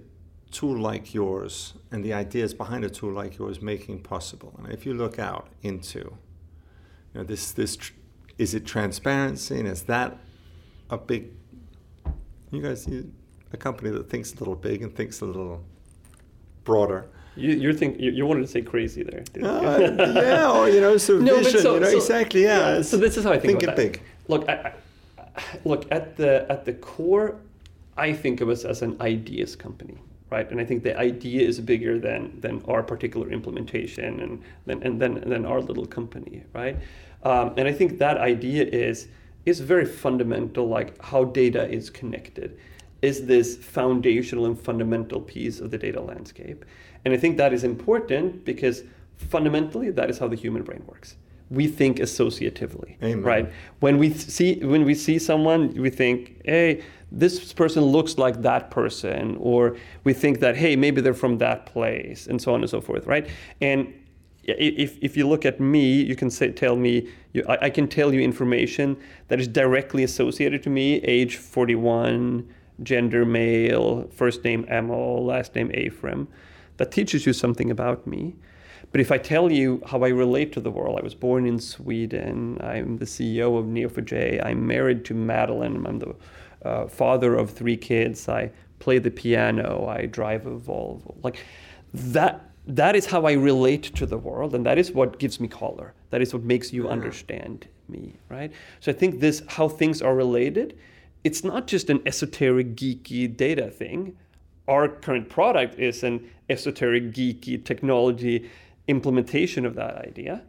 tool 0.52 0.78
like 0.78 1.14
yours 1.14 1.74
and 1.92 2.04
the 2.04 2.14
ideas 2.14 2.54
behind 2.54 2.84
a 2.84 2.90
tool 2.90 3.12
like 3.12 3.38
yours 3.38 3.62
making 3.62 4.02
possible? 4.02 4.56
And 4.58 4.72
if 4.74 4.86
you 4.86 4.94
look 4.94 5.20
out 5.20 5.50
into 5.62 6.00
you 6.00 6.18
know, 7.14 7.24
this 7.24 7.52
this 7.52 7.76
tr- 7.76 7.94
is 8.38 8.54
it 8.54 8.66
transparency? 8.66 9.60
And 9.60 9.68
is 9.68 9.84
that 9.84 10.18
a 10.92 10.98
big 10.98 11.24
you 12.52 12.62
guys 12.62 12.88
you, 12.88 13.12
a 13.54 13.58
company 13.58 13.90
that 13.90 14.10
thinks 14.10 14.34
a 14.34 14.38
little 14.38 14.56
big 14.56 14.82
and 14.84 14.96
thinks 14.96 15.22
a 15.22 15.26
little 15.26 15.64
broader 16.64 17.06
You, 17.36 17.52
you're 17.54 17.74
think 17.74 18.00
you, 18.00 18.12
you 18.12 18.26
wanted 18.26 18.42
to 18.42 18.48
say 18.48 18.62
crazy 18.62 19.04
there. 19.04 19.24
uh, 19.42 19.80
yeah 20.28 20.52
or 20.52 20.70
you 20.70 20.82
know 20.82 20.98
so 20.98 21.18
No, 21.30 21.38
vision 21.38 21.62
so- 21.62 21.74
you 21.76 21.80
know 21.80 21.90
so- 21.90 21.98
exactly 21.98 22.44
yeah, 22.44 22.82
So 22.82 22.98
this 22.98 23.18
is 23.18 23.24
how 23.24 23.32
I 23.32 23.40
think 23.40 23.60
think 23.60 23.64
about 23.64 23.80
it 23.80 23.94
that. 23.94 23.94
big 23.94 24.02
Look, 24.28 24.48
I, 24.48 24.54
I, 24.54 24.72
look 25.66 25.84
at 25.92 26.16
the 26.18 26.46
at 26.54 26.66
the 26.66 26.74
core, 26.74 27.36
I 27.98 28.14
think 28.14 28.42
of 28.42 28.48
us 28.50 28.64
as 28.66 28.82
an 28.82 28.94
ideas 29.02 29.56
company, 29.56 29.98
right? 30.30 30.48
And 30.52 30.60
I 30.62 30.66
think 30.66 30.84
the 30.84 30.96
idea 30.98 31.42
is 31.52 31.60
bigger 31.60 32.00
than 32.00 32.40
than 32.44 32.62
our 32.68 32.84
particular 32.84 33.28
implementation 33.32 34.20
and 34.24 34.42
then 34.68 34.78
and 34.84 35.02
then 35.02 35.14
then 35.26 35.44
our 35.46 35.60
little 35.70 35.86
company, 35.98 36.44
right? 36.54 36.78
Um, 37.24 37.48
and 37.58 37.66
I 37.68 37.74
think 37.80 37.98
that 38.00 38.18
idea 38.18 38.64
is 38.88 39.08
is 39.46 39.60
very 39.60 39.86
fundamental, 39.86 40.68
like 40.68 41.02
how 41.04 41.24
data 41.24 41.68
is 41.70 41.90
connected. 41.90 42.58
Is 43.02 43.26
this 43.26 43.58
foundational 43.58 44.46
and 44.46 44.60
fundamental 44.60 45.22
piece 45.22 45.60
of 45.60 45.72
the 45.72 45.78
data 45.78 46.02
landscape? 46.02 46.66
And 47.04 47.14
I 47.14 47.18
think 47.18 47.38
that 47.38 47.52
is 47.52 47.64
important 47.64 48.46
because 48.46 48.84
fundamentally 49.18 49.90
that 49.92 50.10
is 50.10 50.20
how 50.20 50.28
the 50.28 50.36
human 50.36 50.64
brain 50.64 50.84
works. 50.88 51.16
We 51.50 51.68
think 51.68 51.98
associatively, 51.98 52.96
Amen. 53.04 53.24
right? 53.24 53.52
When 53.80 53.98
we 53.98 54.14
see 54.14 54.64
when 54.64 54.86
we 54.86 54.96
see 54.96 55.20
someone, 55.20 55.74
we 55.74 55.90
think, 55.90 56.42
"Hey, 56.46 56.82
this 57.12 57.52
person 57.52 57.84
looks 57.84 58.18
like 58.18 58.42
that 58.44 58.72
person," 58.72 59.36
or 59.38 59.76
we 60.06 60.14
think 60.14 60.40
that, 60.40 60.56
"Hey, 60.56 60.78
maybe 60.78 61.02
they're 61.02 61.14
from 61.14 61.40
that 61.40 61.66
place," 61.66 62.26
and 62.26 62.42
so 62.42 62.54
on 62.54 62.62
and 62.62 62.70
so 62.70 62.80
forth, 62.80 63.06
right? 63.06 63.28
And 63.60 63.94
if, 64.44 64.98
if 65.02 65.16
you 65.16 65.28
look 65.28 65.46
at 65.46 65.60
me, 65.60 66.02
you 66.02 66.16
can 66.16 66.30
say, 66.30 66.52
tell 66.52 66.76
me, 66.76 67.08
you, 67.34 67.44
I, 67.48 67.66
I 67.66 67.70
can 67.70 67.88
tell 67.88 68.14
you 68.14 68.22
information 68.22 68.98
that 69.28 69.40
is 69.40 69.48
directly 69.48 70.04
associated 70.04 70.64
to 70.64 70.70
me, 70.70 70.96
age 71.04 71.38
41, 71.38 72.48
gender 72.84 73.26
male, 73.26 74.08
first 74.10 74.44
name 74.44 74.66
Emil, 74.70 75.26
last 75.26 75.56
name 75.56 75.70
Eifrem. 75.70 76.28
That 76.78 76.92
teaches 76.92 77.26
you 77.26 77.34
something 77.34 77.70
about 77.70 78.08
me. 78.08 78.36
But 78.92 79.00
if 79.00 79.12
I 79.12 79.18
tell 79.18 79.52
you 79.52 79.82
how 79.88 80.04
I 80.04 80.10
relate 80.10 80.52
to 80.54 80.60
the 80.60 80.72
world, 80.72 81.00
I 81.00 81.04
was 81.04 81.16
born 81.16 81.46
in 81.46 81.60
Sweden, 81.60 82.58
I'm 82.62 82.98
the 82.98 83.06
CEO 83.06 83.58
of 83.58 83.66
Neo4j, 83.66 84.46
I'm 84.46 84.68
married 84.68 85.06
to 85.06 85.14
Madeline, 85.14 85.86
I'm 85.86 86.00
the 86.00 86.16
uh, 86.66 86.88
father 86.88 87.36
of 87.36 87.52
three 87.52 87.78
kids, 87.78 88.28
I 88.28 88.52
play 88.80 88.98
the 88.98 89.12
piano, 89.12 89.88
I 89.88 90.08
drive 90.08 90.46
a 90.46 90.58
Volvo. 90.58 91.16
Like 91.24 91.38
that 91.94 92.51
that 92.66 92.96
is 92.96 93.08
how 93.08 93.26
I 93.26 93.34
relate 93.34 93.84
to 93.96 94.06
the 94.06 94.18
world, 94.18 94.54
and 94.54 94.66
that 94.66 94.78
is 94.78 94.92
what 94.92 95.20
gives 95.20 95.40
me 95.40 95.48
color. 95.48 95.94
That 96.12 96.22
is 96.22 96.34
what 96.34 96.44
makes 96.44 96.72
you 96.72 96.88
understand 96.90 97.68
me, 97.88 98.18
right? 98.30 98.52
So 98.80 98.92
I 98.92 98.96
think 98.96 99.20
this 99.20 99.42
how 99.48 99.68
things 99.68 100.02
are 100.02 100.16
related. 100.16 100.78
It's 101.24 101.44
not 101.44 101.68
just 101.68 101.90
an 101.90 102.02
esoteric, 102.06 102.76
geeky 102.76 103.36
data 103.36 103.70
thing. 103.70 104.18
Our 104.68 104.88
current 104.88 105.30
product 105.30 105.80
is 105.80 106.04
an 106.04 106.30
esoteric, 106.50 107.12
geeky 107.12 107.64
technology 107.64 108.50
implementation 108.88 109.66
of 109.66 109.76
that 109.76 109.96
idea. 109.98 110.44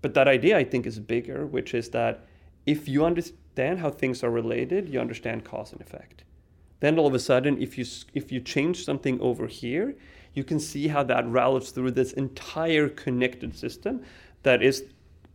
But 0.00 0.14
that 0.14 0.28
idea, 0.28 0.56
I 0.56 0.64
think, 0.64 0.86
is 0.86 0.98
bigger, 0.98 1.46
which 1.46 1.74
is 1.74 1.90
that 1.90 2.26
if 2.66 2.88
you 2.88 3.04
understand 3.04 3.80
how 3.80 3.90
things 3.90 4.22
are 4.24 4.30
related, 4.30 4.88
you 4.88 5.00
understand 5.00 5.44
cause 5.44 5.72
and 5.72 5.80
effect 5.80 6.24
then 6.82 6.98
all 6.98 7.06
of 7.06 7.14
a 7.14 7.18
sudden 7.18 7.62
if 7.62 7.78
you 7.78 7.86
if 8.12 8.30
you 8.32 8.40
change 8.40 8.84
something 8.84 9.18
over 9.20 9.46
here 9.46 9.94
you 10.34 10.44
can 10.44 10.58
see 10.58 10.88
how 10.88 11.02
that 11.02 11.26
rattles 11.28 11.70
through 11.70 11.90
this 11.90 12.12
entire 12.12 12.88
connected 12.88 13.56
system 13.56 14.02
that 14.42 14.62
is 14.62 14.84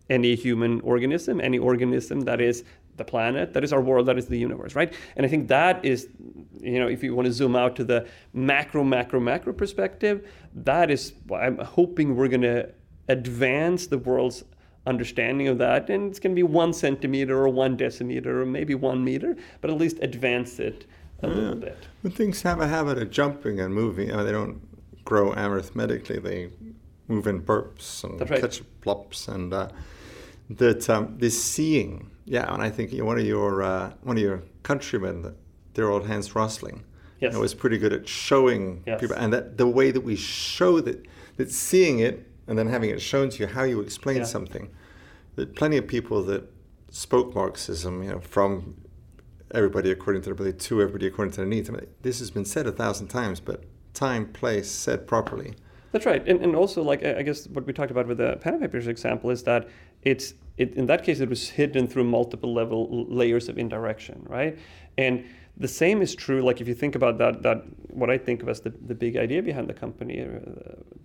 any 0.09 0.35
human 0.35 0.79
organism 0.81 1.39
any 1.41 1.57
organism 1.57 2.21
that 2.21 2.41
is 2.41 2.63
the 2.97 3.03
planet 3.03 3.53
that 3.53 3.63
is 3.63 3.71
our 3.71 3.81
world 3.81 4.07
that 4.07 4.17
is 4.17 4.27
the 4.27 4.37
universe 4.37 4.75
right? 4.75 4.93
And 5.15 5.25
i 5.25 5.29
think 5.29 5.47
that 5.49 5.83
is 5.85 6.07
you 6.59 6.79
know 6.79 6.87
if 6.87 7.03
you 7.03 7.15
want 7.15 7.27
to 7.27 7.31
zoom 7.31 7.55
out 7.55 7.75
to 7.75 7.83
the 7.83 8.07
macro 8.33 8.83
macro 8.83 9.19
macro 9.19 9.53
perspective 9.53 10.27
that 10.55 10.89
is 10.89 11.13
i'm 11.33 11.57
hoping 11.59 12.15
we're 12.15 12.27
going 12.27 12.41
to 12.41 12.69
advance 13.09 13.87
the 13.87 13.97
world's 13.97 14.43
understanding 14.85 15.47
of 15.47 15.57
that 15.57 15.89
and 15.89 16.09
it's 16.09 16.19
going 16.19 16.33
to 16.33 16.39
be 16.39 16.43
one 16.43 16.73
centimeter 16.73 17.37
or 17.37 17.49
one 17.49 17.77
decimeter 17.77 18.27
or 18.27 18.45
maybe 18.45 18.73
one 18.73 19.03
meter 19.03 19.35
but 19.61 19.69
at 19.69 19.77
least 19.77 19.97
advance 20.01 20.59
it 20.59 20.85
a 21.23 21.27
little 21.27 21.55
bit. 21.55 21.87
When 22.01 22.13
things 22.13 22.41
have 22.43 22.59
a 22.61 22.67
habit 22.67 22.97
of 22.97 23.09
jumping 23.09 23.59
and 23.59 23.73
moving, 23.73 24.11
I 24.11 24.17
mean, 24.17 24.25
they 24.25 24.31
don't 24.31 24.61
grow 25.07 25.33
arithmetically. 25.33 26.19
They 26.19 26.49
move 27.07 27.25
in 27.27 27.41
burps 27.41 28.03
and 28.03 28.19
right. 28.29 28.41
ketchup 28.41 28.67
plops, 28.81 29.29
and 29.29 29.53
uh, 29.53 29.69
that 30.49 30.89
um, 30.89 31.15
this 31.17 31.41
seeing. 31.41 32.11
Yeah, 32.25 32.53
and 32.53 32.61
I 32.61 32.69
think 32.69 32.91
one 33.11 33.17
of 33.17 33.25
your 33.25 33.63
uh, 33.63 33.93
one 34.03 34.17
of 34.17 34.23
your 34.23 34.43
countrymen, 34.63 35.21
the 35.21 35.33
dear 35.73 35.89
old 35.89 36.05
Hans 36.07 36.35
Rosling, 36.35 36.83
Yes. 37.21 37.31
you 37.31 37.37
know, 37.37 37.39
was 37.41 37.53
pretty 37.53 37.77
good 37.77 37.93
at 37.93 38.05
showing 38.07 38.83
Yes. 38.85 38.99
people, 38.99 39.15
and 39.15 39.31
that 39.33 39.57
the 39.57 39.65
way 39.79 39.91
that 39.91 40.01
we 40.01 40.15
show 40.17 40.81
that 40.81 40.99
that 41.37 41.49
seeing 41.51 41.99
it 41.99 42.15
and 42.47 42.57
then 42.59 42.67
having 42.67 42.89
it 42.89 43.01
shown 43.01 43.29
to 43.29 43.37
you 43.43 43.47
how 43.47 43.63
you 43.63 43.79
explain 43.79 44.17
Yeah. 44.17 44.23
something. 44.35 44.69
That 45.37 45.55
plenty 45.55 45.77
of 45.77 45.87
people 45.87 46.21
that 46.23 46.43
spoke 46.91 47.33
Marxism, 47.33 48.03
you 48.03 48.09
know, 48.11 48.19
from 48.19 48.75
everybody 49.51 49.89
according 49.91 50.21
to 50.23 50.25
their 50.25 50.33
ability 50.33 50.57
to 50.67 50.81
everybody 50.81 51.07
according 51.07 51.31
to 51.31 51.37
their 51.37 51.45
needs. 51.55 51.69
I 51.69 51.73
mean, 51.73 51.87
this 52.01 52.19
has 52.19 52.29
been 52.31 52.43
said 52.45 52.67
a 52.67 52.71
thousand 52.71 53.07
times, 53.07 53.39
but 53.39 53.63
time, 53.97 54.25
place, 54.41 54.69
set 54.69 55.07
properly. 55.07 55.53
That's 55.91 56.05
right, 56.05 56.23
and, 56.29 56.41
and 56.43 56.55
also 56.55 56.83
like 56.91 57.01
I 57.03 57.23
guess 57.23 57.47
what 57.55 57.65
we 57.65 57.73
talked 57.73 57.91
about 57.91 58.07
with 58.07 58.17
the 58.17 58.37
Panama 58.41 58.65
Papers 58.65 58.87
example 58.87 59.29
is 59.31 59.43
that 59.43 59.67
it's 60.03 60.33
it, 60.57 60.73
in 60.75 60.85
that 60.87 61.03
case 61.03 61.19
it 61.25 61.29
was 61.29 61.49
hidden 61.49 61.87
through 61.87 62.03
multiple 62.03 62.53
level 62.53 63.05
layers 63.09 63.49
of 63.49 63.57
indirection, 63.57 64.17
right? 64.29 64.53
And 64.97 65.23
The 65.59 65.67
same 65.67 66.03
is 66.03 66.15
true. 66.15 66.41
Like 66.41 66.61
if 66.61 66.67
you 66.67 66.75
think 66.75 66.95
about 66.95 67.17
that, 67.17 67.41
that 67.41 67.63
what 67.89 68.09
I 68.09 68.17
think 68.17 68.43
of 68.43 68.49
as 68.49 68.59
the, 68.61 68.69
the 68.85 68.93
big 68.93 69.17
idea 69.17 69.41
behind 69.41 69.67
the 69.67 69.73
company, 69.73 70.21
uh, 70.21 70.27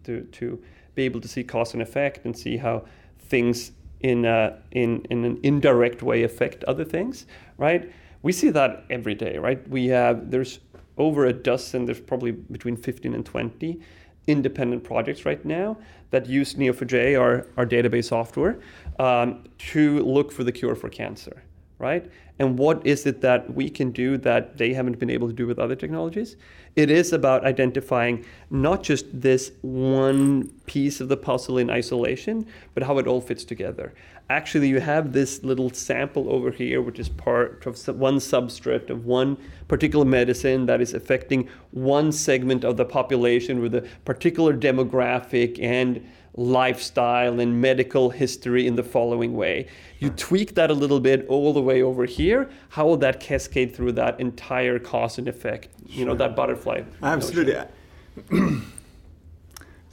to 0.05 0.23
to 0.39 0.63
be 0.95 1.03
able 1.05 1.21
to 1.21 1.29
see 1.29 1.43
cause 1.45 1.73
and 1.73 1.83
effect 1.83 2.27
and 2.27 2.37
see 2.37 2.59
how 2.59 2.85
things 3.19 3.73
in 4.01 4.25
a, 4.25 4.59
in 4.73 5.07
in 5.11 5.25
an 5.25 5.39
indirect 5.43 6.03
way 6.03 6.23
affect 6.25 6.65
other 6.65 6.85
things, 6.85 7.27
right? 7.57 7.91
We 8.23 8.33
see 8.33 8.51
that 8.51 8.85
every 8.91 9.15
day, 9.15 9.39
right? 9.39 9.67
We 9.69 9.87
have 9.87 10.31
there's 10.31 10.61
over 10.99 11.27
a 11.27 11.33
dozen. 11.33 11.87
There's 11.87 12.01
probably 12.01 12.33
between 12.33 12.77
15 12.77 13.15
and 13.15 13.25
20 13.25 13.81
independent 14.27 14.85
projects 14.85 15.25
right 15.25 15.45
now 15.45 15.77
that 16.11 16.27
use 16.27 16.55
Neo4j, 16.55 17.19
our, 17.19 17.47
our 17.57 17.67
database 17.67 18.07
software, 18.07 18.61
um, 18.99 19.45
to 19.59 20.01
look 20.01 20.31
for 20.31 20.45
the 20.45 20.53
cure 20.53 20.75
for 20.75 20.89
cancer, 20.89 21.43
right? 21.79 22.11
And 22.39 22.59
what 22.59 22.87
is 22.87 23.07
it 23.07 23.21
that 23.23 23.53
we 23.53 23.69
can 23.69 23.91
do 23.91 24.17
that 24.19 24.59
they 24.59 24.73
haven't 24.73 24.99
been 24.99 25.11
able 25.11 25.29
to 25.29 25.35
do 25.35 25.47
with 25.47 25.59
other 25.59 25.75
technologies? 25.75 26.37
It 26.77 26.91
is 26.91 27.13
about 27.13 27.45
identifying 27.45 28.25
not 28.51 28.83
just 28.83 29.07
this 29.13 29.53
one 29.61 30.49
piece 30.67 31.01
of 31.01 31.09
the 31.09 31.17
puzzle 31.17 31.59
in 31.59 31.71
isolation, 31.71 32.47
but 32.75 32.83
how 32.83 32.99
it 32.99 33.07
all 33.07 33.21
fits 33.21 33.45
together. 33.45 33.93
Actually, 34.33 34.67
you 34.67 34.81
have 34.81 35.13
this 35.13 35.45
little 35.45 35.69
sample 35.69 36.31
over 36.31 36.51
here, 36.51 36.81
which 36.81 36.99
is 36.99 37.11
part 37.11 37.67
of 37.67 37.77
one 37.99 38.17
substrate 38.17 38.89
of 38.89 39.05
one 39.05 39.37
particular 39.69 40.07
medicine 40.07 40.65
that 40.65 40.81
is 40.81 40.95
affecting 40.95 41.47
one 41.73 42.11
segment 42.11 42.65
of 42.65 42.79
the 42.79 42.85
population 42.87 43.61
with 43.61 43.75
a 43.75 43.87
particular 44.07 44.57
demographic 44.57 45.63
and 45.63 46.03
lifestyle 46.35 47.41
and 47.41 47.61
medical 47.61 48.09
history 48.09 48.67
in 48.67 48.75
the 48.75 48.83
following 48.83 49.35
way. 49.37 49.67
You 49.99 50.09
tweak 50.09 50.55
that 50.55 50.71
a 50.71 50.75
little 50.75 50.99
bit 50.99 51.27
all 51.29 51.53
the 51.53 51.61
way 51.61 51.83
over 51.83 52.07
here. 52.07 52.49
How 52.71 52.87
will 52.87 52.97
that 52.97 53.21
cascade 53.21 53.77
through 53.77 53.93
that 53.93 54.19
entire 54.19 54.79
cause 54.79 55.19
and 55.19 55.29
effect? 55.29 55.69
You 55.87 56.07
know, 56.07 56.15
that 56.15 56.35
butterfly. 56.35 56.85
Absolutely. 57.03 57.53
so 58.31 58.63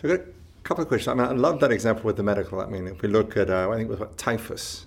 I've 0.01 0.09
got 0.09 0.19
a 0.21 0.38
couple 0.69 0.83
of 0.83 0.87
questions. 0.87 1.07
I 1.07 1.15
mean, 1.15 1.27
I 1.27 1.31
love 1.31 1.59
that 1.61 1.71
example 1.71 2.03
with 2.03 2.15
the 2.15 2.21
medical. 2.21 2.61
I 2.61 2.67
mean, 2.67 2.87
if 2.87 3.01
we 3.01 3.09
look 3.09 3.35
at, 3.35 3.49
uh, 3.49 3.71
I 3.71 3.75
think 3.75 3.87
it 3.87 3.89
was 3.89 3.99
what, 3.99 4.17
typhus. 4.19 4.85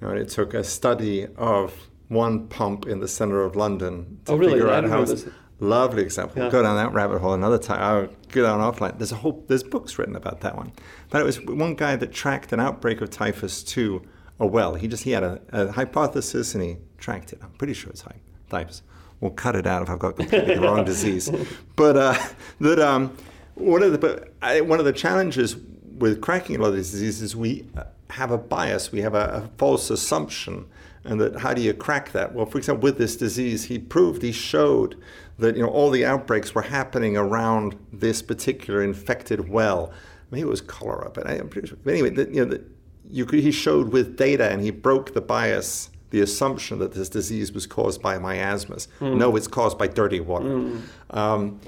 You 0.00 0.08
know, 0.08 0.14
it 0.14 0.30
took 0.30 0.54
a 0.54 0.64
study 0.64 1.26
of 1.36 1.74
one 2.08 2.48
pump 2.48 2.86
in 2.86 3.00
the 3.00 3.08
center 3.08 3.42
of 3.42 3.56
London 3.56 4.20
to 4.24 4.32
oh, 4.32 4.36
really? 4.36 4.54
figure 4.54 4.70
I 4.70 4.78
out 4.78 4.84
how 4.84 5.04
this. 5.04 5.28
Lovely 5.58 6.02
example. 6.02 6.42
Yeah. 6.42 6.50
Go 6.50 6.62
down 6.62 6.76
that 6.76 6.92
rabbit 6.92 7.18
hole 7.20 7.34
another 7.34 7.58
time. 7.58 7.80
I'll 7.80 8.08
go 8.30 8.42
down 8.42 8.60
offline. 8.60 8.98
There's 8.98 9.12
a 9.12 9.16
whole 9.16 9.44
there's 9.48 9.62
books 9.62 9.98
written 9.98 10.16
about 10.16 10.40
that 10.40 10.56
one. 10.56 10.72
But 11.10 11.20
it 11.20 11.24
was 11.24 11.42
one 11.42 11.74
guy 11.74 11.96
that 11.96 12.12
tracked 12.12 12.52
an 12.52 12.60
outbreak 12.60 13.00
of 13.00 13.10
typhus 13.10 13.62
to 13.64 14.02
a 14.38 14.46
well. 14.46 14.74
He 14.74 14.86
just 14.86 15.04
he 15.04 15.12
had 15.12 15.22
a, 15.22 15.40
a 15.52 15.72
hypothesis 15.72 16.54
and 16.54 16.62
he 16.62 16.76
tracked 16.98 17.32
it. 17.32 17.38
I'm 17.42 17.50
pretty 17.52 17.72
sure 17.72 17.90
it's 17.90 18.04
typhus. 18.50 18.82
We'll 19.20 19.30
cut 19.30 19.56
it 19.56 19.66
out 19.66 19.82
if 19.82 19.88
I've 19.88 19.98
got 19.98 20.16
completely 20.16 20.56
the 20.56 20.60
wrong 20.60 20.84
disease. 20.92 21.30
But 21.74 21.96
uh, 21.96 22.18
that 22.60 22.78
um, 22.78 23.16
one 23.56 23.82
of 23.82 23.92
the 23.92 23.98
but 23.98 24.32
I, 24.40 24.60
one 24.60 24.78
of 24.78 24.84
the 24.84 24.92
challenges 24.92 25.56
with 25.98 26.20
cracking 26.20 26.56
a 26.56 26.60
lot 26.60 26.68
of 26.68 26.76
these 26.76 26.92
diseases, 26.92 27.22
is 27.22 27.36
we 27.36 27.66
have 28.10 28.30
a 28.30 28.38
bias. 28.38 28.92
We 28.92 29.00
have 29.00 29.14
a, 29.14 29.42
a 29.44 29.50
false 29.58 29.90
assumption 29.90 30.66
and 31.06 31.20
that 31.20 31.36
how 31.36 31.54
do 31.54 31.62
you 31.62 31.72
crack 31.72 32.12
that? 32.12 32.34
Well, 32.34 32.46
for 32.46 32.58
example, 32.58 32.82
with 32.82 32.98
this 32.98 33.16
disease, 33.16 33.64
he 33.64 33.78
proved, 33.78 34.22
he 34.22 34.32
showed 34.32 34.96
that 35.38 35.56
you 35.56 35.62
know 35.62 35.68
all 35.68 35.90
the 35.90 36.04
outbreaks 36.04 36.54
were 36.54 36.62
happening 36.62 37.16
around 37.16 37.78
this 37.92 38.22
particular 38.22 38.82
infected 38.82 39.48
well. 39.48 39.92
Maybe 40.30 40.42
it 40.42 40.48
was 40.48 40.60
cholera, 40.60 41.10
but 41.10 41.26
I, 41.26 41.36
sure. 41.36 41.78
But 41.84 41.92
anyway, 41.92 42.10
that, 42.10 42.34
you 42.34 42.44
know, 42.44 42.50
that 42.50 42.62
you 43.08 43.24
could, 43.24 43.38
he 43.40 43.52
showed 43.52 43.92
with 43.92 44.16
data, 44.16 44.50
and 44.50 44.60
he 44.60 44.72
broke 44.72 45.14
the 45.14 45.20
bias, 45.20 45.90
the 46.10 46.20
assumption 46.20 46.80
that 46.80 46.92
this 46.92 47.08
disease 47.08 47.52
was 47.52 47.66
caused 47.66 48.02
by 48.02 48.18
miasmas. 48.18 48.88
Mm. 48.98 49.18
No, 49.18 49.36
it's 49.36 49.46
caused 49.46 49.78
by 49.78 49.86
dirty 49.86 50.18
water, 50.18 50.46
mm. 50.46 50.82
um, 51.10 51.60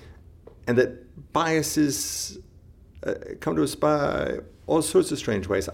and 0.67 0.77
that 0.77 1.05
biases 1.33 2.39
uh, 3.07 3.15
come 3.41 3.57
to 3.57 3.63
us 3.63 3.75
by 3.75 4.39
all 4.67 4.83
sorts 4.83 5.13
of 5.13 5.19
strange 5.19 5.47
ways. 5.47 5.69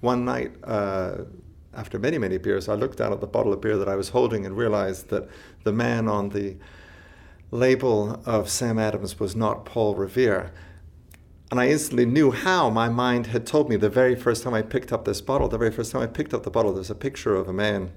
One 0.00 0.24
night. 0.24 0.52
Uh, 0.62 1.24
after 1.74 1.98
many, 1.98 2.18
many 2.18 2.38
beers, 2.38 2.68
I 2.68 2.74
looked 2.74 2.98
down 2.98 3.12
at 3.12 3.20
the 3.20 3.26
bottle 3.26 3.52
of 3.52 3.60
beer 3.60 3.76
that 3.76 3.88
I 3.88 3.94
was 3.94 4.08
holding 4.08 4.44
and 4.44 4.56
realized 4.56 5.10
that 5.10 5.28
the 5.62 5.72
man 5.72 6.08
on 6.08 6.30
the 6.30 6.56
label 7.52 8.20
of 8.26 8.48
Sam 8.48 8.78
Adams 8.78 9.20
was 9.20 9.36
not 9.36 9.64
Paul 9.64 9.94
Revere. 9.94 10.52
And 11.50 11.60
I 11.60 11.68
instantly 11.68 12.04
knew 12.04 12.30
how 12.30 12.68
my 12.68 12.88
mind 12.88 13.28
had 13.28 13.46
told 13.46 13.70
me 13.70 13.76
the 13.76 13.88
very 13.88 14.14
first 14.14 14.42
time 14.42 14.54
I 14.54 14.62
picked 14.62 14.92
up 14.92 15.04
this 15.04 15.20
bottle. 15.20 15.48
The 15.48 15.56
very 15.56 15.70
first 15.70 15.92
time 15.92 16.02
I 16.02 16.06
picked 16.06 16.34
up 16.34 16.42
the 16.42 16.50
bottle, 16.50 16.74
there's 16.74 16.90
a 16.90 16.94
picture 16.94 17.36
of 17.36 17.48
a 17.48 17.52
man. 17.52 17.92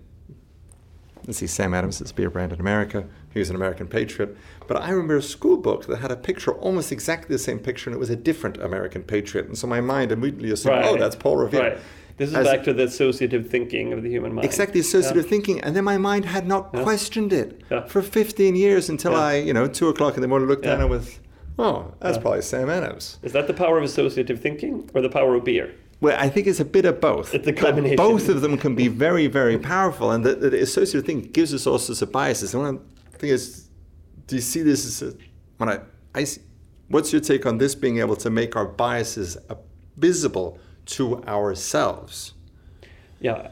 You 1.27 1.34
see 1.34 1.47
Sam 1.47 1.73
Adams' 1.73 2.12
beer 2.12 2.29
brand 2.29 2.51
in 2.51 2.60
America. 2.60 3.05
He 3.34 3.39
was 3.39 3.49
an 3.49 3.55
American 3.55 3.88
patriot. 3.88 4.36
But 4.67 4.81
I 4.81 4.89
remember 4.89 5.17
a 5.17 5.21
school 5.21 5.57
book 5.57 5.86
that 5.88 5.97
had 5.97 6.12
a 6.12 6.15
picture, 6.15 6.51
almost 6.53 6.91
exactly 6.91 7.34
the 7.34 7.39
same 7.39 7.60
picture, 7.60 7.89
and 7.89 7.95
it 7.95 7.99
was 7.99 8.10
a 8.10 8.15
different 8.15 8.57
American 8.57 9.03
patriot. 9.03 9.47
And 9.47 9.57
so 9.57 9.67
my 9.67 9.81
mind 9.81 10.12
immediately 10.12 10.51
assumed, 10.51 10.75
right. 10.75 10.86
oh, 10.86 10.97
that's 10.97 11.15
Paul 11.15 11.38
Revere. 11.38 11.62
Right. 11.62 11.77
This 12.17 12.29
is 12.29 12.36
As 12.36 12.45
back 12.45 12.63
to 12.65 12.73
the 12.73 12.84
associative 12.84 13.49
thinking 13.49 13.93
of 13.93 14.03
the 14.03 14.10
human 14.10 14.34
mind. 14.34 14.45
Exactly, 14.45 14.79
associative 14.79 15.23
yeah. 15.23 15.29
thinking. 15.29 15.62
And 15.62 15.75
then 15.75 15.84
my 15.84 15.97
mind 15.97 16.25
had 16.25 16.47
not 16.47 16.69
yeah. 16.73 16.84
questioned 16.84 17.34
it 17.34 17.62
yeah. 17.71 17.86
for 17.86 18.01
15 18.01 18.55
years 18.55 18.89
until 18.89 19.15
I, 19.15 19.38
you 19.38 19.53
know, 19.53 19.67
2 19.67 19.89
o'clock 19.89 20.15
in 20.15 20.21
the 20.21 20.27
morning 20.27 20.47
looked 20.47 20.63
down 20.63 20.81
and 20.81 20.89
was, 20.89 21.19
oh, 21.57 21.93
that's 21.99 22.17
probably 22.17 22.41
Sam 22.41 22.69
Adams. 22.69 23.17
Is 23.23 23.34
that 23.34 23.47
the 23.47 23.53
power 23.53 23.77
of 23.77 23.84
associative 23.84 24.39
thinking 24.39 24.89
or 24.93 25.01
the 25.01 25.10
power 25.10 25.36
of 25.36 25.45
beer? 25.45 25.73
Well, 26.02 26.18
I 26.20 26.30
think 26.30 26.48
it's 26.48 26.60
a 26.60 26.66
bit 26.66 26.86
of 26.86 27.00
both. 27.00 27.34
It's 27.34 27.48
a 27.48 27.54
combination. 27.54 27.96
Both 27.96 28.28
of 28.28 28.42
them 28.42 28.58
can 28.58 28.76
be 28.76 28.88
very, 28.88 29.28
very 29.28 29.60
powerful. 29.60 30.12
And 30.12 30.26
the, 30.26 30.34
the 30.34 30.62
associative 30.62 31.06
thinking 31.06 31.32
gives 31.32 31.54
us 31.54 31.68
all 31.68 31.78
sorts 31.78 32.02
of 32.02 32.12
biases. 32.12 32.56
And 32.56 32.64
one 32.64 32.80
thing 33.14 33.30
is, 33.30 33.70
do 34.26 34.36
you 34.36 34.42
see 34.42 34.64
this 34.64 34.86
as 34.86 35.14
a, 35.14 35.16
when 35.58 35.70
I, 35.70 35.80
I 36.16 36.24
see, 36.24 36.42
what's 36.88 37.14
your 37.14 37.22
take 37.22 37.46
on 37.46 37.60
this 37.60 37.76
being 37.76 38.00
able 38.00 38.16
to 38.16 38.32
make 38.32 38.56
our 38.56 38.66
biases 38.66 39.38
visible 39.96 40.58
to 40.88 41.24
ourselves? 41.26 42.34
Yeah, 43.20 43.52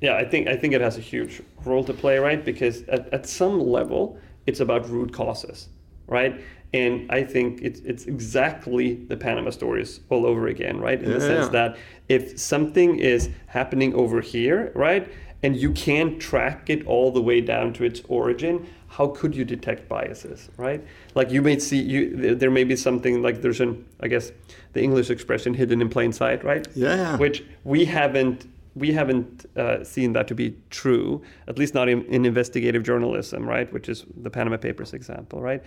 yeah. 0.00 0.16
I 0.16 0.24
think 0.24 0.48
I 0.48 0.56
think 0.56 0.74
it 0.74 0.80
has 0.80 0.98
a 0.98 1.00
huge 1.00 1.42
role 1.64 1.84
to 1.84 1.94
play, 1.94 2.18
right? 2.18 2.44
Because 2.44 2.82
at, 2.88 3.08
at 3.14 3.26
some 3.26 3.60
level, 3.60 4.18
it's 4.46 4.58
about 4.58 4.88
root 4.88 5.12
causes, 5.12 5.68
right? 6.08 6.40
And 6.74 7.10
I 7.12 7.22
think 7.22 7.60
it's 7.60 7.80
it's 7.80 8.06
exactly 8.06 8.94
the 8.94 9.16
Panama 9.16 9.50
stories 9.50 10.00
all 10.08 10.24
over 10.24 10.46
again, 10.46 10.80
right? 10.80 11.00
In 11.02 11.10
yeah. 11.10 11.18
the 11.18 11.20
sense 11.20 11.48
that 11.48 11.76
if 12.08 12.38
something 12.38 12.98
is 12.98 13.28
happening 13.46 13.94
over 13.94 14.20
here, 14.20 14.72
right, 14.74 15.10
and 15.42 15.56
you 15.56 15.72
can't 15.72 16.20
track 16.20 16.70
it 16.70 16.86
all 16.86 17.10
the 17.10 17.20
way 17.20 17.40
down 17.40 17.72
to 17.74 17.84
its 17.84 18.00
origin, 18.08 18.66
how 18.88 19.08
could 19.08 19.34
you 19.34 19.44
detect 19.44 19.88
biases, 19.88 20.50
right? 20.56 20.82
Like 21.14 21.30
you 21.30 21.42
may 21.42 21.58
see 21.58 21.80
you 21.80 22.34
there 22.34 22.50
may 22.50 22.64
be 22.64 22.76
something 22.76 23.22
like 23.22 23.42
there's 23.42 23.60
an 23.60 23.84
I 24.00 24.08
guess 24.08 24.32
the 24.72 24.82
English 24.82 25.10
expression 25.10 25.54
hidden 25.54 25.82
in 25.82 25.88
plain 25.88 26.12
sight, 26.12 26.44
right? 26.44 26.66
Yeah. 26.74 27.16
Which 27.16 27.44
we 27.64 27.84
haven't 27.84 28.46
we 28.74 28.92
haven't 28.92 29.46
uh, 29.56 29.84
seen 29.84 30.12
that 30.14 30.28
to 30.28 30.34
be 30.34 30.56
true, 30.70 31.22
at 31.46 31.58
least 31.58 31.74
not 31.74 31.88
in, 31.88 32.04
in, 32.06 32.24
investigative 32.24 32.82
journalism, 32.82 33.46
right? 33.46 33.70
Which 33.70 33.88
is 33.88 34.06
the 34.16 34.30
Panama 34.30 34.56
Papers 34.56 34.94
example, 34.94 35.42
right? 35.42 35.62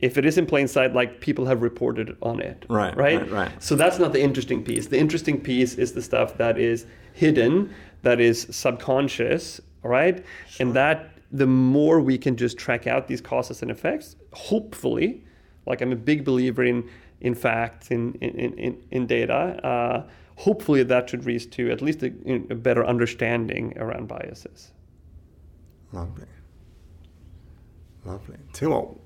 If 0.00 0.18
it 0.18 0.26
is 0.26 0.36
in 0.36 0.46
plain 0.46 0.68
sight, 0.68 0.92
like 0.92 1.20
people 1.20 1.46
have 1.46 1.62
reported 1.62 2.16
on 2.22 2.40
it, 2.40 2.66
right? 2.68 2.96
Right. 2.96 3.20
right, 3.20 3.30
right. 3.30 3.62
So 3.62 3.74
that's 3.76 3.98
not 3.98 4.12
the 4.12 4.22
interesting 4.22 4.62
piece. 4.62 4.86
The 4.88 4.98
interesting 4.98 5.40
piece 5.40 5.74
is 5.74 5.92
the 5.92 6.02
stuff 6.02 6.36
that 6.38 6.58
is 6.58 6.86
hidden, 7.12 7.74
that 8.02 8.20
is 8.20 8.46
subconscious, 8.50 9.60
right? 9.82 10.24
Sure. 10.48 10.66
And 10.66 10.76
that 10.76 11.12
the 11.32 11.46
more 11.46 12.00
we 12.00 12.18
can 12.18 12.36
just 12.36 12.58
track 12.58 12.86
out 12.86 13.08
these 13.08 13.20
causes 13.20 13.62
and 13.62 13.70
effects, 13.70 14.16
hopefully, 14.32 15.24
like 15.66 15.80
I'm 15.80 15.92
a 15.92 15.96
big 15.96 16.24
believer 16.24 16.64
in 16.64 16.88
in 17.20 17.34
facts, 17.34 17.90
in 17.90 18.14
in 18.14 18.54
in, 18.58 18.82
in 18.90 19.06
data. 19.06 19.34
Uh, 19.66 20.10
hopefully 20.36 20.82
that 20.82 21.10
should 21.10 21.24
lead 21.24 21.50
to 21.52 21.70
at 21.70 21.82
least 21.82 22.02
a, 22.02 22.12
a 22.50 22.54
better 22.54 22.86
understanding 22.86 23.72
around 23.78 24.06
biases. 24.06 24.72
Lovely. 25.92 26.26
Lovely. 28.04 28.36
Timo, 28.52 28.98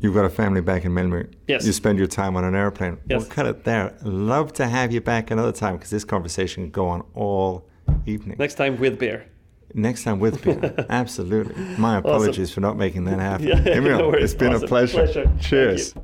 you've 0.00 0.14
got 0.14 0.24
a 0.24 0.30
family 0.30 0.60
back 0.60 0.84
in 0.84 0.92
Malmö. 0.92 1.30
Yes. 1.46 1.66
You 1.66 1.72
spend 1.72 1.98
your 1.98 2.06
time 2.06 2.36
on 2.36 2.44
an 2.44 2.54
airplane. 2.54 2.98
Yes. 3.08 3.20
We'll 3.20 3.30
cut 3.30 3.46
it 3.46 3.64
there. 3.64 3.96
Love 4.02 4.52
to 4.54 4.66
have 4.66 4.92
you 4.92 5.00
back 5.00 5.30
another 5.30 5.52
time 5.52 5.76
because 5.76 5.90
this 5.90 6.04
conversation 6.04 6.64
can 6.64 6.70
go 6.70 6.88
on 6.88 7.04
all 7.14 7.68
evening. 8.06 8.36
Next 8.38 8.54
time 8.54 8.78
with 8.78 8.98
beer. 8.98 9.26
Next 9.74 10.04
time 10.04 10.18
with 10.18 10.42
beer. 10.42 10.86
Absolutely. 10.88 11.54
My 11.76 11.98
apologies 11.98 12.50
awesome. 12.50 12.54
for 12.54 12.60
not 12.60 12.76
making 12.76 13.04
that 13.04 13.18
happen. 13.18 13.46
Yeah, 13.48 13.56
Emil, 13.76 13.98
no 13.98 14.12
it's 14.12 14.34
been 14.34 14.52
awesome. 14.52 14.64
a 14.64 14.68
pleasure. 14.68 15.04
pleasure. 15.04 15.32
Cheers. 15.40 15.94